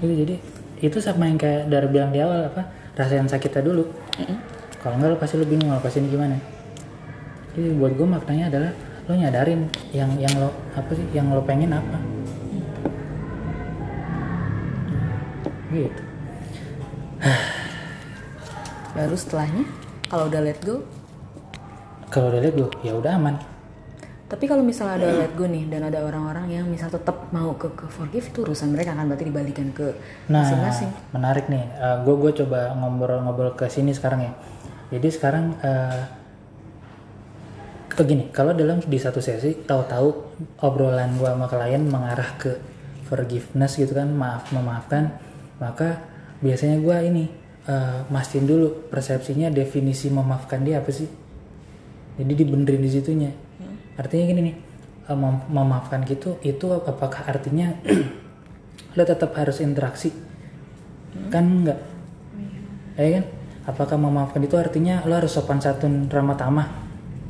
[0.00, 0.34] Gitu jadi
[0.82, 2.66] itu sama yang kayak dari bilang di awal apa
[2.98, 3.84] rasain sakitnya dulu.
[4.82, 6.36] Kalau enggak lo pasti lo bingung ngelepasin gimana.
[7.52, 8.72] Jadi buat gue maknanya adalah
[9.06, 11.98] lo nyadarin yang yang lo apa sih yang lo pengen apa.
[15.70, 16.02] Gitu.
[18.92, 19.64] Baru setelahnya
[20.10, 20.84] kalau udah let go?
[22.12, 23.51] Kalau udah lihat gue ya udah aman
[24.32, 27.68] tapi kalau misalnya ada let go nih dan ada orang-orang yang misal tetap mau ke,
[27.76, 29.92] ke forgive itu urusan mereka kan berarti dibalikan ke
[30.32, 31.68] Nah, masing-masing menarik nih.
[32.00, 34.32] gue gue coba ngobrol-ngobrol ke sini sekarang ya.
[34.88, 36.00] Jadi sekarang eh
[37.92, 40.08] begini, kalau dalam di satu sesi tahu-tahu
[40.64, 42.56] obrolan gue sama klien mengarah ke
[43.04, 45.12] forgiveness gitu kan, maaf memaafkan,
[45.60, 46.00] maka
[46.40, 47.24] biasanya gue ini
[47.68, 51.04] eh, mastiin dulu persepsinya definisi memaafkan dia apa sih.
[52.16, 53.41] Jadi dibenerin di situnya.
[53.96, 54.56] Artinya gini nih,
[55.08, 57.76] eh, mem- memaafkan gitu itu apakah artinya
[58.96, 60.12] lo tetap harus interaksi?
[61.28, 61.80] Kan enggak?
[62.96, 63.24] Ya kan?
[63.62, 66.68] Apakah memaafkan itu artinya lo harus sopan santun ramah tamah?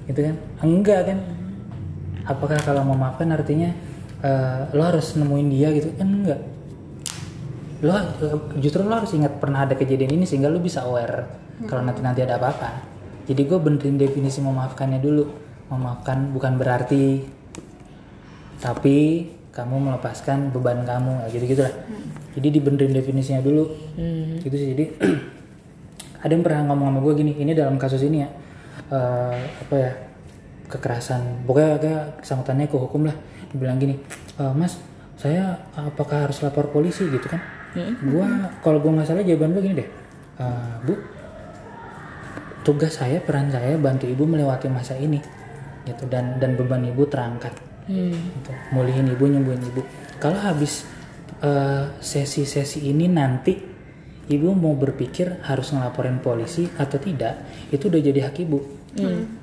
[0.07, 0.37] Gitu kan?
[0.63, 1.19] Enggak kan?
[2.23, 3.75] Apakah kalau memaafkan artinya
[4.23, 5.91] eh, lo harus nemuin dia gitu?
[5.99, 6.41] Kan enggak.
[7.83, 7.99] Lo
[8.63, 11.27] justru lo harus ingat pernah ada kejadian ini sehingga lo bisa aware
[11.67, 12.71] kalau nanti nanti ada apa-apa.
[13.27, 15.25] Jadi gue benerin definisi memaafkannya dulu
[15.71, 17.27] memaafkan bukan berarti
[18.59, 21.75] tapi kamu melepaskan beban kamu gitu gitulah
[22.33, 23.65] jadi dibenerin definisinya dulu.
[24.41, 24.69] Gitu sih.
[24.73, 24.85] Jadi
[26.25, 28.29] ada yang pernah ngomong sama gue gini ini dalam kasus ini ya.
[28.93, 29.39] Eh,
[29.69, 29.93] apa ya
[30.73, 33.17] kekerasan pokoknya kayak sangkutannya ke hukum lah.
[33.53, 34.01] Dibilang gini
[34.41, 34.81] "Eh, mas
[35.21, 37.05] saya apakah harus lapor polisi?
[37.05, 37.41] Gitu kan.
[38.01, 39.89] Gua kalau gua nggak salah jawaban gua gini deh.
[40.41, 40.95] "Eh, bu
[42.65, 45.19] tugas saya peran saya bantu ibu melewati masa ini
[45.89, 46.07] gitu.
[46.07, 47.73] Dan dan beban ibu terangkat.
[47.83, 48.51] Gitu.
[48.71, 49.83] mulihin ibu nyembuhin ibu.
[50.23, 50.87] Kalau habis
[51.43, 53.59] eh, sesi-sesi ini nanti
[54.31, 57.43] ibu mau berpikir harus ngelaporin polisi atau tidak
[57.75, 58.59] itu udah jadi hak ibu.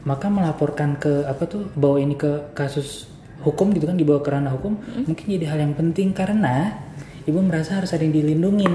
[0.05, 3.09] Maka melaporkan ke apa tuh bawa ini ke kasus
[3.41, 4.75] hukum gitu kan dibawa ke ranah hukum
[5.07, 6.75] mungkin jadi hal yang penting karena
[7.23, 8.73] ibu merasa harus ada yang dilindungin.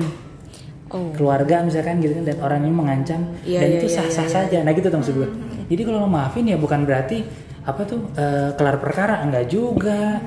[0.92, 1.10] Oh.
[1.16, 4.58] Keluarga misalkan gitu kan dan orang ini mengancam Iya, dan iya, itu iya, sah-sah saja.
[4.62, 5.28] Nah gitu tuh maksud gue.
[5.72, 7.24] Jadi kalau lo maafin ya bukan berarti
[7.64, 8.00] apa tuh?
[8.14, 10.20] Eh, kelar perkara enggak juga.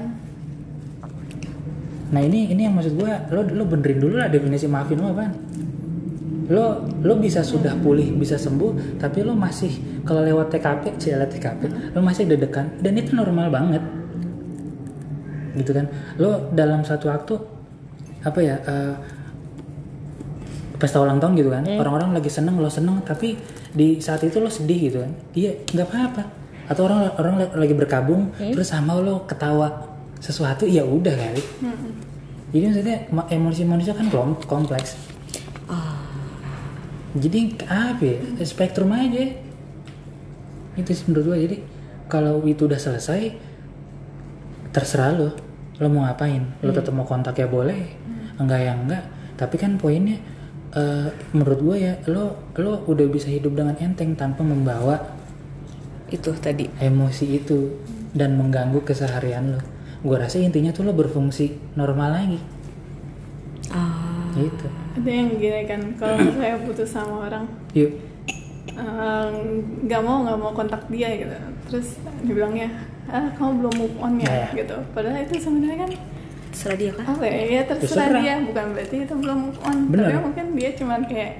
[2.07, 5.33] Nah ini ini yang maksud gue lo lo benerin dulu lah definisi maafin lo apaan
[6.47, 11.91] lo lo bisa sudah pulih bisa sembuh tapi lo masih kalau lewat TKP cila TKP
[11.91, 13.83] lo masih deg-degan dan itu normal banget.
[15.59, 15.91] Gitu kan?
[16.15, 17.33] Lo dalam satu waktu
[18.23, 18.95] apa ya eh,
[20.79, 21.67] pesta ulang tahun gitu kan?
[21.75, 23.35] Orang-orang lagi seneng lo seneng tapi
[23.75, 25.11] di saat itu lo sedih gitu kan?
[25.35, 29.87] Iya nggak apa-apa atau orang orang lagi berkabung terus sama lo ketawa
[30.17, 31.43] sesuatu ya udah kali.
[32.47, 34.95] Jadi maksudnya ma- emosi manusia kan kom- kompleks.
[37.13, 39.25] Jadi apa ya spektrum aja.
[40.75, 41.57] Itu sih menurut gue jadi
[42.05, 43.33] kalau itu udah selesai
[44.69, 45.29] terserah lo.
[45.77, 46.43] Lo mau ngapain?
[46.61, 47.79] Lo tetap mau kontak ya boleh
[48.37, 49.03] enggak ya enggak.
[49.33, 50.17] Tapi kan poinnya
[50.71, 55.16] eh, menurut gue ya lo lo udah bisa hidup dengan enteng tanpa membawa
[56.09, 57.71] itu tadi emosi itu
[58.11, 59.61] dan mengganggu keseharian lo
[59.97, 62.39] gue rasa intinya tuh lo berfungsi normal lagi
[63.69, 67.93] ah gitu Ada yang gini kan, kalau saya putus sama orang, yuk
[69.85, 71.35] nggak mau nggak mau kontak dia gitu.
[71.69, 71.87] Terus
[72.21, 72.69] dibilangnya,
[73.07, 74.47] ah kamu belum move on ya, Ya.
[74.55, 74.73] gitu.
[74.93, 75.91] Padahal itu sebenarnya kan
[76.49, 78.21] serah dia kan apa ya, ya terserah, Terserah.
[78.21, 79.77] dia, bukan berarti itu belum move on.
[79.93, 80.05] Benar.
[80.09, 81.33] Tapi mungkin dia cuman kayak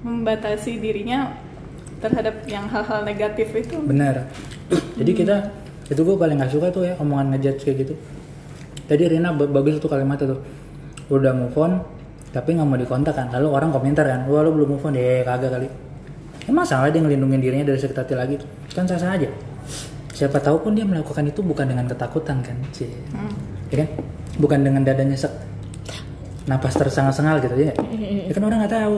[0.00, 1.18] membatasi dirinya
[2.00, 3.76] terhadap yang hal-hal negatif itu.
[3.82, 4.28] benar.
[5.00, 5.36] Jadi kita
[5.86, 7.94] itu gue paling gak suka tuh ya omongan ngejudge kayak gitu.
[8.86, 10.40] Tadi Rina ba- bagus tuh kalimatnya tuh.
[11.10, 11.82] Udah move on
[12.34, 13.30] tapi nggak mau dikontak kan.
[13.32, 14.94] Lalu orang komentar kan wah lu belum move on.
[14.94, 15.66] Ya kagak kali.
[16.46, 18.48] Ya masalah dia ngelindungin dirinya dari sakit hati lagi tuh.
[18.74, 19.30] Kan sah sah aja.
[20.16, 22.88] Siapa tahu pun dia melakukan itu bukan dengan ketakutan kan sih
[23.68, 23.88] ya kan?
[24.40, 25.28] Bukan dengan dadanya sek
[26.46, 27.74] napas tersengal-sengal gitu ya.
[27.74, 28.30] Nggak?
[28.30, 28.96] ya kan orang nggak tahu.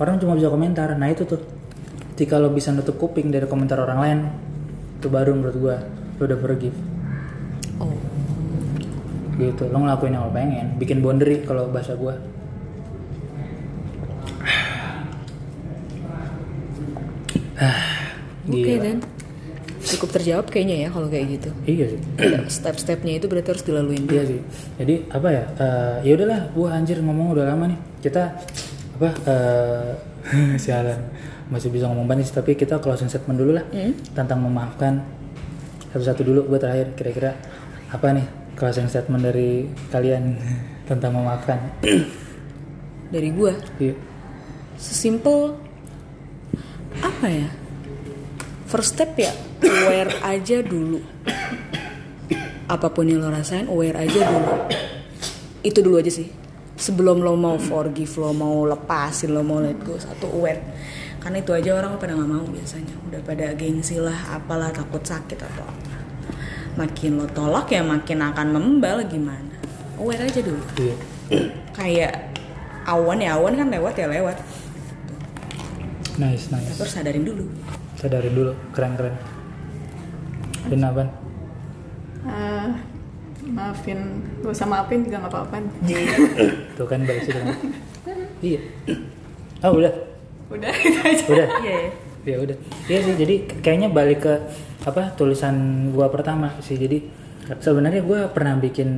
[0.00, 0.88] Orang cuma bisa komentar.
[0.96, 1.38] Nah itu tuh
[2.22, 4.30] jika lo bisa nutup kuping dari komentar orang lain
[5.02, 5.82] itu baru menurut gua
[6.22, 6.78] lo udah forgive
[7.82, 7.98] oh
[9.42, 12.14] gitu lo ngelakuin yang lo pengen bikin boundary kalau bahasa gua
[18.46, 18.78] oke Gila.
[18.86, 19.02] dan
[19.82, 21.98] cukup terjawab kayaknya ya kalau kayak gitu iya sih
[22.62, 24.38] step-stepnya itu berarti harus dilaluin Iya sih.
[24.78, 25.44] Jadi apa ya?
[25.58, 27.78] eh, ya udahlah, gua anjir ngomong udah lama nih.
[27.98, 28.30] Kita
[28.98, 29.10] apa?
[29.26, 29.90] eh,
[30.62, 31.02] sialan
[31.52, 33.92] masih bisa ngomong banyak sih, tapi kita closing statement dulu lah Hmm?
[34.10, 35.04] tentang memaafkan
[35.88, 37.36] satu-satu dulu gue terakhir kira-kira
[37.86, 38.24] apa nih
[38.56, 40.40] closing statement dari kalian
[40.88, 41.60] tentang memaafkan
[43.06, 43.92] Dari gua Iya.
[44.74, 45.52] sesimpel
[46.98, 47.48] apa ya?
[48.64, 49.28] First step ya
[49.60, 50.96] aware aja dulu.
[52.64, 54.48] Apa pun yang lo rasain aware aja dulu.
[55.60, 56.32] Itu dulu aja sih.
[56.72, 60.60] Sebelum lo mau forgive, lo mau lepasin, lo mau let go, satu aware.
[61.22, 62.94] Karena itu aja orang pada nggak mau biasanya.
[63.06, 65.94] Udah pada gengsi lah, apalah takut sakit atau apa.
[66.74, 69.54] Makin lo tolak ya makin akan membal gimana.
[69.96, 70.62] Aware aja dulu.
[70.76, 70.94] Iya.
[71.70, 72.12] Kayak
[72.82, 74.36] awan ya awan kan lewat ya lewat.
[76.12, 77.48] nice nice Terus sadarin dulu.
[77.96, 79.16] sadarin dulu keren keren
[80.68, 81.08] Rina Ban
[82.22, 82.68] Ah,
[83.42, 85.56] maafin, gak usah maafin juga nggak apa-apa.
[86.76, 87.32] tuh kan balik sih
[88.52, 88.60] iya
[89.64, 89.88] oh udah
[90.52, 91.24] Udah itu aja.
[91.32, 91.48] udah.
[91.64, 91.90] Iya ya.
[92.28, 92.56] ya udah.
[92.86, 93.34] Iya sih jadi
[93.64, 94.34] kayaknya balik ke
[94.84, 96.76] apa tulisan gua pertama sih.
[96.76, 97.02] Jadi
[97.58, 98.88] sebenarnya gua pernah bikin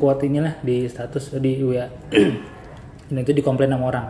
[0.00, 1.86] quote inilah di status di WA
[3.12, 4.06] dan itu dikomplain sama orang.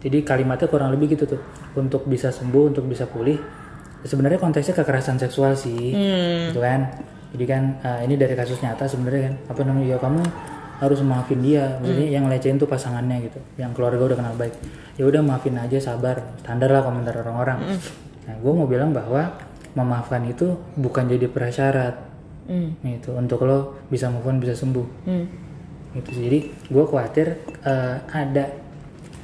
[0.00, 1.40] Jadi kalimatnya kurang lebih gitu tuh.
[1.76, 3.36] Untuk bisa sembuh untuk bisa pulih.
[4.00, 5.92] Sebenarnya konteksnya kekerasan seksual sih
[6.50, 6.88] gitu kan.
[7.30, 9.34] Jadi kan eh, ini dari kasus nyata sebenarnya kan.
[9.52, 9.94] Apa namanya?
[9.94, 10.20] Ya kamu
[10.80, 11.76] harus maafin dia.
[11.78, 13.38] Maksudnya yang lecehin tuh pasangannya gitu.
[13.60, 14.54] Yang keluarga udah kenal baik.
[14.96, 16.40] Ya udah maafin aja sabar.
[16.40, 17.76] Standar lah komentar orang-orang.
[18.26, 19.36] Nah gue mau bilang bahwa
[19.76, 22.10] memaafkan itu bukan jadi prasyarat.
[22.50, 22.74] Hmm.
[22.82, 25.06] itu untuk lo bisa move on bisa sembuh.
[25.06, 25.26] Hmm.
[25.94, 28.50] gitu jadi gue khawatir eh, ada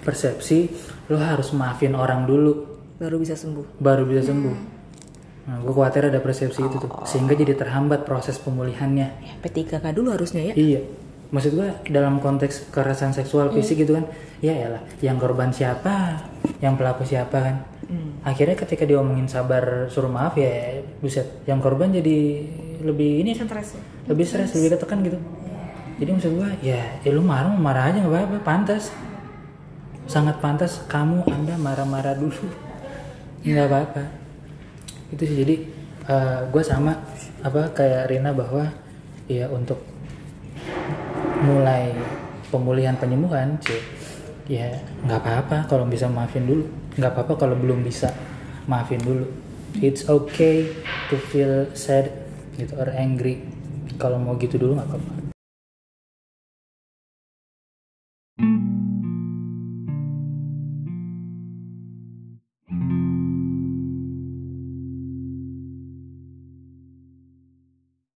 [0.07, 0.71] persepsi
[1.11, 2.79] lo harus maafin orang dulu.
[3.03, 3.83] Baru bisa sembuh.
[3.83, 4.57] baru bisa sembuh.
[5.47, 6.91] Nah gue khawatir ada persepsi itu tuh.
[7.03, 9.09] Sehingga jadi terhambat proses pemulihannya.
[9.23, 10.55] Ya, P3K dulu harusnya ya.
[10.55, 10.81] Iya.
[11.27, 14.07] Maksud gua dalam konteks kekerasan seksual fisik gitu kan,
[14.39, 16.23] ya elah, yang korban siapa,
[16.63, 17.57] yang pelaku siapa kan.
[18.27, 22.47] Akhirnya ketika diomongin sabar suruh maaf ya, buset, yang korban jadi
[22.83, 23.83] lebih ini Stres ya.
[24.11, 25.19] lebih stres, lebih ketekan gitu.
[25.97, 28.91] Jadi maksud gua, ya, ya lu marah marah aja nggak apa-apa, pantas.
[30.07, 32.47] Sangat pantas kamu anda marah-marah dulu,
[33.43, 34.03] nggak apa-apa.
[35.11, 35.55] Itu sih jadi
[36.07, 36.95] eh, gua sama
[37.43, 38.71] apa kayak Rina bahwa
[39.27, 39.83] ya untuk
[41.43, 41.93] mulai
[42.49, 43.83] pemulihan penyembuhan sih
[44.47, 44.71] ya
[45.03, 46.65] nggak apa-apa kalau bisa maafin dulu.
[46.97, 48.15] Nggak apa-apa kalau belum bisa
[48.71, 49.27] maafin dulu.
[49.83, 50.73] It's okay
[51.13, 52.09] to feel sad
[52.57, 53.45] gitu or angry.
[54.01, 55.26] Kalau mau gitu dulu nggak apa-apa